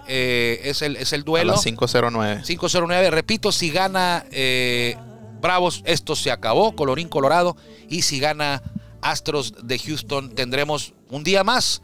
eh, 0.08 0.62
es, 0.64 0.82
el, 0.82 0.96
es 0.96 1.14
el 1.14 1.22
A 1.22 1.24
duelo. 1.24 1.52
las 1.52 1.64
509. 1.64 2.42
5-0-9. 2.44 3.10
Repito, 3.12 3.52
si 3.52 3.70
gana 3.70 4.26
eh, 4.32 4.98
Bravos, 5.40 5.84
esto 5.86 6.16
se 6.16 6.32
acabó, 6.32 6.76
colorín 6.76 7.10
colorado. 7.10 7.56
Y 7.90 8.02
si 8.02 8.20
gana 8.20 8.64
Astros 9.02 9.54
de 9.64 9.78
Houston, 9.78 10.34
tendremos 10.34 10.94
un 11.10 11.24
día 11.24 11.44
más. 11.44 11.84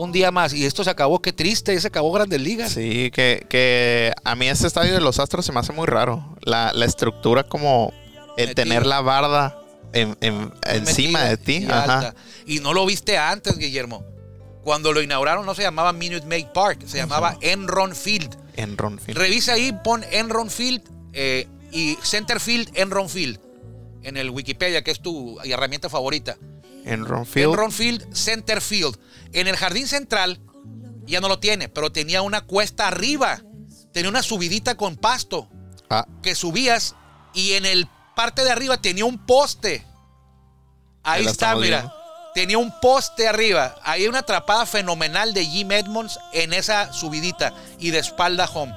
Un 0.00 0.12
día 0.12 0.30
más. 0.30 0.52
Y 0.54 0.64
esto 0.64 0.82
se 0.84 0.90
acabó, 0.90 1.20
qué 1.20 1.32
triste, 1.32 1.78
se 1.80 1.86
acabó 1.88 2.10
Grandes 2.12 2.40
Ligas. 2.40 2.72
Sí, 2.72 3.10
que, 3.10 3.46
que 3.48 4.12
a 4.24 4.34
mí 4.34 4.48
este 4.48 4.66
estadio 4.66 4.94
de 4.94 5.00
los 5.00 5.18
Astros 5.18 5.44
se 5.44 5.52
me 5.52 5.60
hace 5.60 5.72
muy 5.72 5.86
raro. 5.86 6.36
La, 6.42 6.72
la 6.74 6.84
estructura 6.86 7.44
como 7.44 7.92
el 8.36 8.48
Metido. 8.48 8.54
tener 8.54 8.86
la 8.86 9.00
barda 9.02 9.58
en- 9.92 10.16
en- 10.20 10.52
encima 10.64 11.24
de 11.24 11.36
ti. 11.36 11.56
y 11.58 11.70
Ajá. 11.70 12.14
Y 12.46 12.60
no 12.60 12.72
lo 12.72 12.86
viste 12.86 13.18
antes, 13.18 13.58
Guillermo. 13.58 14.04
Cuando 14.62 14.92
lo 14.92 15.02
inauguraron 15.02 15.44
no 15.46 15.54
se 15.54 15.62
llamaba 15.62 15.92
Minute 15.92 16.26
Maid 16.26 16.46
Park, 16.54 16.82
se 16.86 16.98
llamaba 16.98 17.36
Enron 17.40 17.94
Field. 17.94 18.36
En 18.56 18.76
Ronfield. 18.76 19.18
Revisa 19.18 19.54
ahí, 19.54 19.72
pon 19.84 20.04
Enron 20.10 20.50
Field 20.50 20.82
eh, 21.14 21.46
y 21.72 21.96
Center 22.02 22.40
Field, 22.40 22.70
Enron 22.74 23.08
Field. 23.08 23.38
En 24.02 24.16
el 24.16 24.30
Wikipedia, 24.30 24.82
que 24.82 24.90
es 24.90 25.00
tu 25.00 25.38
herramienta 25.44 25.88
favorita. 25.88 26.36
En 26.84 27.04
Ronfield. 27.04 27.52
Enron 27.52 27.72
Field, 27.72 28.14
Center 28.14 28.60
Field. 28.60 28.98
En 29.32 29.46
el 29.46 29.56
jardín 29.56 29.86
central 29.86 30.40
ya 31.04 31.20
no 31.20 31.28
lo 31.28 31.38
tiene, 31.38 31.68
pero 31.68 31.92
tenía 31.92 32.22
una 32.22 32.42
cuesta 32.42 32.88
arriba. 32.88 33.42
Tenía 33.92 34.08
una 34.10 34.22
subidita 34.22 34.76
con 34.76 34.96
pasto 34.96 35.48
Ah, 35.92 36.06
que 36.22 36.36
subías 36.36 36.94
y 37.34 37.54
en 37.54 37.66
el 37.66 37.88
parte 38.14 38.44
de 38.44 38.52
arriba 38.52 38.80
tenía 38.80 39.04
un 39.04 39.26
poste. 39.26 39.84
Ahí 41.02 41.26
está, 41.26 41.56
mira. 41.56 41.92
Tenía 42.32 42.58
un 42.58 42.72
poste 42.80 43.26
arriba. 43.26 43.74
Ahí 43.82 44.06
una 44.06 44.20
atrapada 44.20 44.66
fenomenal 44.66 45.34
de 45.34 45.44
Jim 45.44 45.72
Edmonds 45.72 46.16
en 46.32 46.52
esa 46.52 46.92
subidita 46.92 47.52
y 47.80 47.90
de 47.90 47.98
espalda 47.98 48.48
home. 48.54 48.72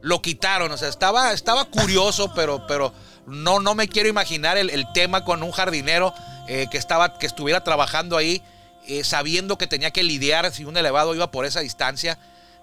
Lo 0.00 0.22
quitaron, 0.22 0.72
o 0.72 0.78
sea, 0.78 0.88
estaba, 0.88 1.32
estaba 1.34 1.66
curioso, 1.66 2.32
pero, 2.34 2.66
pero 2.66 2.94
no, 3.26 3.60
no 3.60 3.74
me 3.74 3.88
quiero 3.88 4.08
imaginar 4.08 4.56
el, 4.56 4.70
el 4.70 4.90
tema 4.92 5.24
con 5.24 5.42
un 5.42 5.50
jardinero 5.50 6.14
eh, 6.48 6.66
que, 6.70 6.78
estaba, 6.78 7.18
que 7.18 7.26
estuviera 7.26 7.62
trabajando 7.64 8.16
ahí, 8.16 8.42
eh, 8.88 9.02
sabiendo 9.04 9.58
que 9.58 9.66
tenía 9.66 9.90
que 9.90 10.02
lidiar 10.02 10.52
si 10.52 10.64
un 10.64 10.76
elevado 10.76 11.14
iba 11.14 11.30
por 11.30 11.44
esa 11.46 11.60
distancia. 11.60 12.18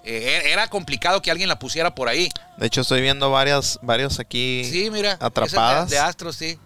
Eh, 0.05 0.41
era 0.51 0.67
complicado 0.67 1.21
que 1.21 1.31
alguien 1.31 1.47
la 1.47 1.59
pusiera 1.59 1.95
por 1.95 2.09
ahí. 2.09 2.29
de 2.57 2.67
hecho, 2.67 2.81
estoy 2.81 3.01
viendo 3.01 3.31
varias, 3.31 3.79
varios 3.81 4.19
aquí 4.19 4.63
Sí, 4.69 4.89
mira. 4.91 5.17
atrapadas. 5.21 5.89
De, 5.89 5.95
de 5.95 6.01
Astros, 6.01 6.35
sí. 6.35 6.59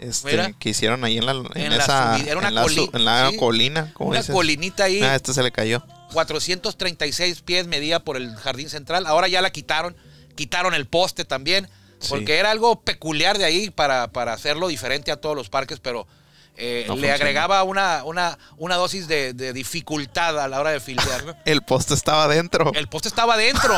este, 0.00 0.30
mira. 0.32 0.52
que 0.58 0.70
hicieron 0.70 1.04
ahí 1.04 1.18
en 1.18 1.26
la, 1.26 1.32
en 1.32 1.46
En 1.54 1.76
la 1.76 1.82
esa 1.84 2.16
subida. 2.16 2.30
Era 2.30 2.38
una 2.40 2.48
en 2.48 2.54
la, 2.56 2.62
coli- 2.64 2.74
su- 2.90 2.96
en 2.96 3.04
la 3.04 3.30
sí. 3.30 3.36
colina. 3.36 3.90
¿cómo 3.94 4.10
Una 4.10 4.18
dices? 4.18 4.34
colinita 4.34 4.84
ahí, 4.84 5.00
Ah, 5.02 5.14
este 5.14 5.32
se 5.32 5.42
le 5.44 5.52
cayó. 5.52 5.84
436 6.12 7.42
pies 7.42 7.66
medía 7.66 8.00
por 8.00 8.16
el 8.16 8.34
jardín 8.36 8.68
central. 8.68 9.06
Ahora 9.06 9.28
ya 9.28 9.40
la 9.42 9.50
quitaron. 9.50 9.96
Quitaron 10.34 10.74
el 10.74 10.86
poste 10.86 11.24
también. 11.24 11.68
Sí. 12.00 12.08
Porque 12.10 12.38
era 12.38 12.50
algo 12.50 12.80
peculiar 12.80 13.38
de 13.38 13.44
ahí 13.44 13.70
para, 13.70 14.08
para 14.08 14.32
hacerlo 14.32 14.68
diferente 14.68 15.12
a 15.12 15.16
todos 15.20 15.36
los 15.36 15.48
parques, 15.48 15.78
pero 15.80 16.06
eh, 16.56 16.84
No 16.86 16.94
le 16.94 17.00
funciona. 17.00 17.14
agregaba 17.14 17.62
una, 17.62 18.04
una, 18.04 18.38
una 18.58 18.76
dosis 18.76 19.08
de, 19.08 19.32
de 19.32 19.52
dificultad 19.52 20.38
a 20.40 20.48
la 20.48 20.60
hora 20.60 20.70
de 20.70 20.80
fildear. 20.80 21.24
¿no? 21.24 21.34
El 21.44 21.62
poste 21.62 21.94
estaba 21.94 22.24
adentro. 22.24 22.72
El 22.74 22.88
poste 22.88 23.08
estaba 23.08 23.36
dentro. 23.36 23.74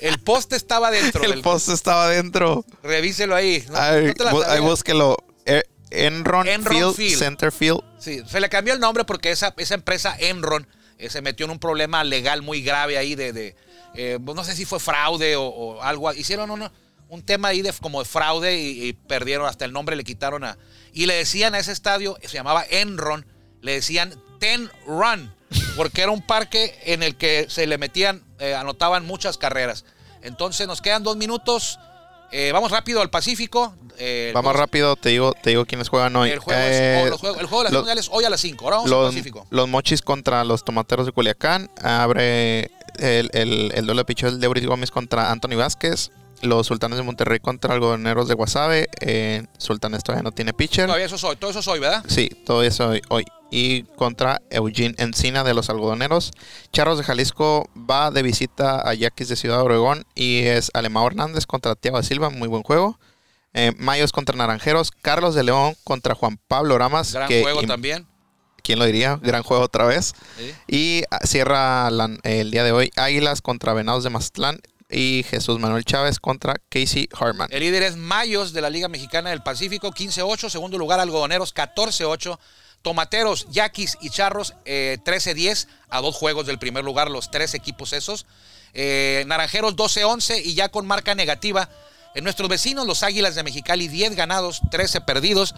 El 0.00 0.20
poste 0.20 0.54
estaba 0.56 0.90
dentro. 0.90 1.24
El 1.24 1.30
del- 1.32 1.42
poste 1.42 1.72
estaba 1.72 2.04
adentro. 2.04 2.64
Revíselo 2.82 3.34
ahí. 3.34 3.64
¿no? 3.68 3.74
No 3.74 3.80
ahí 3.80 4.14
sabías. 4.16 4.60
búsquelo. 4.60 5.16
Eh, 5.44 5.64
Enron, 5.90 6.46
Enron 6.46 6.74
Field, 6.76 6.94
Field. 6.94 7.18
Center 7.18 7.50
Field. 7.52 7.80
Sí, 7.98 8.22
se 8.28 8.38
le 8.40 8.48
cambió 8.48 8.74
el 8.74 8.80
nombre 8.80 9.04
porque 9.04 9.30
esa, 9.32 9.54
esa 9.56 9.74
empresa 9.74 10.14
Enron 10.18 10.68
eh, 10.98 11.10
se 11.10 11.20
metió 11.22 11.46
en 11.46 11.50
un 11.50 11.58
problema 11.58 12.04
legal 12.04 12.42
muy 12.42 12.62
grave 12.62 12.96
ahí 12.98 13.14
de, 13.16 13.32
de, 13.32 13.56
eh, 13.94 14.18
no 14.22 14.44
sé 14.44 14.54
si 14.54 14.64
fue 14.66 14.78
fraude 14.78 15.34
o, 15.36 15.42
o 15.46 15.82
algo. 15.82 16.12
Hicieron 16.12 16.50
uno- 16.52 16.70
un 17.08 17.22
tema 17.22 17.48
ahí 17.48 17.62
de 17.62 17.72
como 17.72 18.00
de 18.00 18.04
fraude 18.04 18.58
y, 18.60 18.88
y 18.88 18.92
perdieron 18.92 19.46
hasta 19.46 19.64
el 19.64 19.72
nombre, 19.72 19.96
le 19.96 20.04
quitaron 20.04 20.44
a... 20.44 20.58
Y 20.92 21.06
le 21.06 21.14
decían 21.14 21.54
a 21.54 21.58
ese 21.58 21.72
estadio, 21.72 22.16
se 22.22 22.34
llamaba 22.34 22.64
Enron, 22.68 23.26
le 23.62 23.72
decían 23.72 24.14
Ten 24.40 24.70
Run, 24.86 25.32
porque 25.76 26.02
era 26.02 26.10
un 26.12 26.22
parque 26.22 26.78
en 26.84 27.02
el 27.02 27.16
que 27.16 27.46
se 27.48 27.66
le 27.66 27.78
metían, 27.78 28.22
eh, 28.38 28.54
anotaban 28.54 29.06
muchas 29.06 29.38
carreras. 29.38 29.84
Entonces 30.22 30.66
nos 30.66 30.80
quedan 30.82 31.02
dos 31.02 31.16
minutos. 31.16 31.78
eh, 32.30 32.50
vamos 32.52 32.70
rápido 32.70 33.00
al 33.00 33.08
Pacífico. 33.10 33.74
eh, 33.96 34.32
Vamos 34.34 34.54
rápido, 34.54 34.96
te 34.96 35.08
digo, 35.08 35.32
te 35.32 35.50
digo 35.50 35.64
quiénes 35.64 35.88
juegan 35.88 36.14
hoy. 36.16 36.30
El 36.30 36.40
juego, 36.40 36.60
Eh, 36.62 37.04
es, 37.06 37.12
juegos- 37.20 37.40
el 37.40 37.46
juego 37.46 37.58
de 37.60 37.64
las 37.64 37.72
los- 37.72 37.82
mundiales 37.82 38.08
hoy 38.12 38.24
a 38.24 38.30
las 38.30 38.40
5. 38.40 38.64
Ahora 38.64 38.76
vamos 38.76 38.92
al 38.92 38.98
los, 38.98 39.10
Pacífico. 39.14 39.46
los 39.50 39.68
mochis 39.68 40.02
contra 40.02 40.44
los 40.44 40.62
tomateros 40.64 41.06
de 41.06 41.12
Culiacán. 41.12 41.70
Abre 41.82 42.70
el, 42.98 43.30
el, 43.32 43.72
el 43.74 43.86
duelo 43.86 44.04
de 44.04 44.30
de 44.38 44.46
Euris 44.46 44.66
Gómez 44.66 44.90
contra 44.90 45.30
Anthony 45.30 45.56
Vázquez. 45.56 46.10
Los 46.42 46.66
sultanes 46.68 46.98
de 46.98 47.02
Monterrey 47.04 47.40
contra 47.40 47.74
algodoneros 47.74 48.28
de 48.28 48.34
Guasave. 48.34 48.88
Eh, 49.00 49.44
sultanes 49.58 50.04
todavía 50.04 50.22
no 50.22 50.32
tiene 50.32 50.52
pitcher. 50.52 50.86
Todavía 50.86 51.06
eso 51.06 51.16
es 51.16 51.24
hoy, 51.24 51.36
todo 51.36 51.50
eso 51.50 51.58
es 51.60 51.68
hoy, 51.68 51.80
¿verdad? 51.80 52.04
Sí, 52.06 52.28
todo 52.46 52.62
eso 52.62 52.88
hoy, 52.90 53.02
hoy. 53.08 53.24
Y 53.50 53.82
contra 53.96 54.40
Eugene 54.50 54.94
Encina 54.98 55.42
de 55.42 55.54
los 55.54 55.70
algodoneros. 55.70 56.32
Charros 56.72 56.98
de 56.98 57.04
Jalisco 57.04 57.68
va 57.74 58.10
de 58.10 58.22
visita 58.22 58.86
a 58.88 58.94
Yaquis 58.94 59.28
de 59.28 59.36
Ciudad 59.36 59.60
Obregón. 59.62 60.04
Y 60.14 60.40
es 60.44 60.70
Alemão 60.74 61.06
Hernández 61.06 61.46
contra 61.46 61.74
Tiago 61.74 62.02
Silva. 62.02 62.30
Muy 62.30 62.46
buen 62.48 62.62
juego. 62.62 62.98
Eh, 63.54 63.72
Mayos 63.78 64.12
contra 64.12 64.36
Naranjeros. 64.36 64.90
Carlos 64.90 65.34
de 65.34 65.42
León 65.44 65.74
contra 65.82 66.14
Juan 66.14 66.38
Pablo 66.46 66.76
Ramas. 66.78 67.12
Gran 67.14 67.26
que 67.28 67.42
juego 67.42 67.62
también. 67.62 68.06
¿Quién 68.62 68.78
lo 68.78 68.84
diría? 68.84 69.18
Gran 69.22 69.42
juego 69.42 69.64
otra 69.64 69.86
vez. 69.86 70.12
Sí. 70.36 70.54
Y 70.68 71.02
ah, 71.10 71.20
cierra 71.24 71.90
la- 71.90 72.18
el 72.24 72.50
día 72.50 72.64
de 72.64 72.72
hoy 72.72 72.90
Águilas 72.96 73.40
contra 73.40 73.72
Venados 73.72 74.04
de 74.04 74.10
Mazatlán. 74.10 74.60
Y 74.90 75.24
Jesús 75.28 75.58
Manuel 75.58 75.84
Chávez 75.84 76.18
contra 76.18 76.54
Casey 76.70 77.08
Hartman. 77.12 77.48
El 77.52 77.60
líder 77.60 77.82
es 77.82 77.96
Mayos 77.96 78.52
de 78.52 78.62
la 78.62 78.70
Liga 78.70 78.88
Mexicana 78.88 79.30
del 79.30 79.42
Pacífico, 79.42 79.92
15-8. 79.92 80.48
Segundo 80.48 80.78
lugar, 80.78 80.98
Algodoneros, 81.00 81.54
14-8. 81.54 82.38
Tomateros, 82.80 83.48
Yaquis 83.50 83.98
y 84.00 84.08
Charros, 84.08 84.54
eh, 84.64 84.98
13-10. 85.04 85.68
A 85.90 86.00
dos 86.00 86.16
juegos 86.16 86.46
del 86.46 86.58
primer 86.58 86.84
lugar, 86.84 87.10
los 87.10 87.30
tres 87.30 87.54
equipos 87.54 87.92
esos. 87.92 88.24
Eh, 88.72 89.24
Naranjeros, 89.26 89.76
12-11. 89.76 90.40
Y 90.42 90.54
ya 90.54 90.70
con 90.70 90.86
marca 90.86 91.14
negativa. 91.14 91.68
En 92.14 92.24
nuestros 92.24 92.48
vecinos, 92.48 92.86
los 92.86 93.02
Águilas 93.02 93.34
de 93.34 93.42
Mexicali, 93.42 93.86
10 93.86 94.16
ganados, 94.16 94.60
13 94.70 95.02
perdidos. 95.02 95.54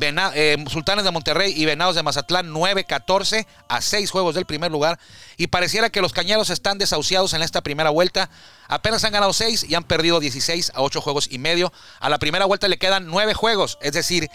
Eh, 0.00 0.64
Sultanes 0.68 1.04
de 1.04 1.10
Monterrey 1.10 1.52
y 1.54 1.66
Venados 1.66 1.94
de 1.94 2.02
Mazatlán, 2.02 2.52
9-14 2.52 3.46
a 3.68 3.80
6 3.80 4.10
juegos 4.10 4.34
del 4.34 4.46
primer 4.46 4.70
lugar. 4.70 4.98
Y 5.36 5.48
pareciera 5.48 5.90
que 5.90 6.00
los 6.00 6.12
cañeros 6.12 6.50
están 6.50 6.78
desahuciados 6.78 7.34
en 7.34 7.42
esta 7.42 7.60
primera 7.60 7.90
vuelta. 7.90 8.30
Apenas 8.68 9.04
han 9.04 9.12
ganado 9.12 9.32
6 9.32 9.66
y 9.68 9.74
han 9.74 9.84
perdido 9.84 10.20
16 10.20 10.72
a 10.74 10.82
8 10.82 11.00
juegos 11.00 11.28
y 11.30 11.38
medio. 11.38 11.72
A 12.00 12.08
la 12.08 12.18
primera 12.18 12.44
vuelta 12.44 12.68
le 12.68 12.78
quedan 12.78 13.06
9 13.06 13.34
juegos, 13.34 13.78
es 13.82 13.92
decir, 13.92 14.30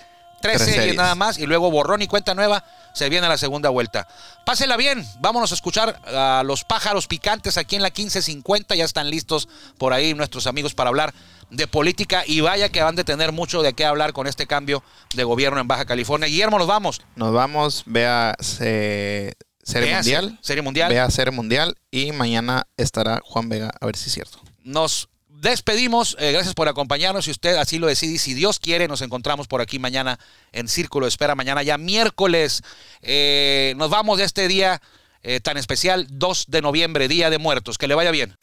13 0.46 0.64
Tres 0.66 0.76
y 0.76 0.80
series. 0.80 0.96
nada 0.96 1.16
más. 1.16 1.38
Y 1.38 1.46
luego 1.46 1.70
borrón 1.72 2.02
y 2.02 2.08
cuenta 2.08 2.34
nueva. 2.34 2.64
Se 2.94 3.10
viene 3.10 3.28
la 3.28 3.38
segunda 3.38 3.70
vuelta. 3.70 4.08
Pásela 4.46 4.78
bien. 4.78 5.06
Vámonos 5.20 5.52
a 5.52 5.56
escuchar 5.56 6.00
a 6.08 6.44
los 6.46 6.64
pájaros 6.64 7.08
picantes 7.08 7.58
aquí 7.58 7.76
en 7.76 7.82
la 7.82 7.90
1550. 7.90 8.76
Ya 8.76 8.86
están 8.86 9.10
listos 9.10 9.48
por 9.78 9.94
ahí 9.94 10.14
nuestros 10.14 10.48
amigos 10.48 10.74
para 10.74 10.90
hablar 10.90 11.14
de 11.50 11.68
política. 11.68 12.24
Y 12.26 12.42
vaya 12.42 12.70
que 12.70 12.82
van 12.82 12.96
de 12.96 13.04
tener 13.04 13.32
mucho 13.32 13.62
de 13.62 13.74
qué 13.74 13.86
hablar 13.86 14.14
con 14.14 14.28
este 14.28 14.48
cambio 14.48 14.84
de 15.14 15.24
gobierno 15.24 15.60
en 15.60 15.68
Baja 15.68 15.86
California. 15.86 16.28
Guillermo, 16.28 16.58
nos 16.58 16.68
vamos. 16.68 17.02
Nos 17.16 17.34
vamos, 17.34 17.84
vea 17.86 18.36
eh, 18.62 19.34
Serie 19.64 19.90
Vea 19.90 19.98
Mundial. 19.98 20.40
Serie 20.42 20.62
Mundial. 20.62 20.90
Vea 20.92 21.10
Serie 21.10 21.32
Mundial. 21.32 21.76
Y 21.92 22.12
mañana 22.12 22.68
estará 22.78 23.20
Juan 23.24 23.50
Vega, 23.50 23.72
a 23.80 23.86
ver 23.86 23.96
si 23.96 24.08
es 24.08 24.14
cierto. 24.14 24.40
Nos 24.64 25.10
despedimos. 25.52 26.16
Eh, 26.20 26.32
gracias 26.32 26.54
por 26.54 26.68
acompañarnos. 26.68 27.26
Si 27.26 27.32
usted 27.32 27.56
así 27.56 27.80
lo 27.80 27.88
decide, 27.88 28.14
y 28.14 28.18
si 28.18 28.34
Dios 28.34 28.60
quiere, 28.60 28.88
nos 28.88 29.02
encontramos 29.02 29.48
por 29.48 29.62
aquí 29.62 29.80
mañana 29.80 30.20
en 30.52 30.68
Círculo 30.68 31.06
de 31.06 31.10
Espera. 31.10 31.36
Mañana 31.36 31.64
ya 31.64 31.78
miércoles. 31.78 32.62
Eh, 33.02 33.74
nos 33.78 33.90
vamos 33.90 34.18
de 34.18 34.26
este 34.26 34.48
día 34.48 34.82
eh, 35.24 35.40
tan 35.40 35.58
especial, 35.58 36.08
2 36.10 36.46
de 36.48 36.62
noviembre, 36.62 37.08
Día 37.08 37.30
de 37.30 37.38
Muertos. 37.38 37.78
Que 37.78 37.88
le 37.88 37.96
vaya 37.96 38.12
bien. 38.12 38.36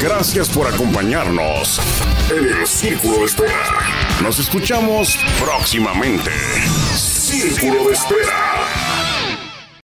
Gracias 0.00 0.48
por 0.48 0.66
acompañarnos 0.66 1.80
en 2.30 2.60
el 2.60 2.66
Círculo 2.66 3.18
de 3.18 3.24
Espera. 3.24 4.20
Nos 4.22 4.38
escuchamos 4.38 5.16
próximamente. 5.40 6.30
Círculo 6.94 7.88
de 7.88 7.94
Espera. 7.94 8.61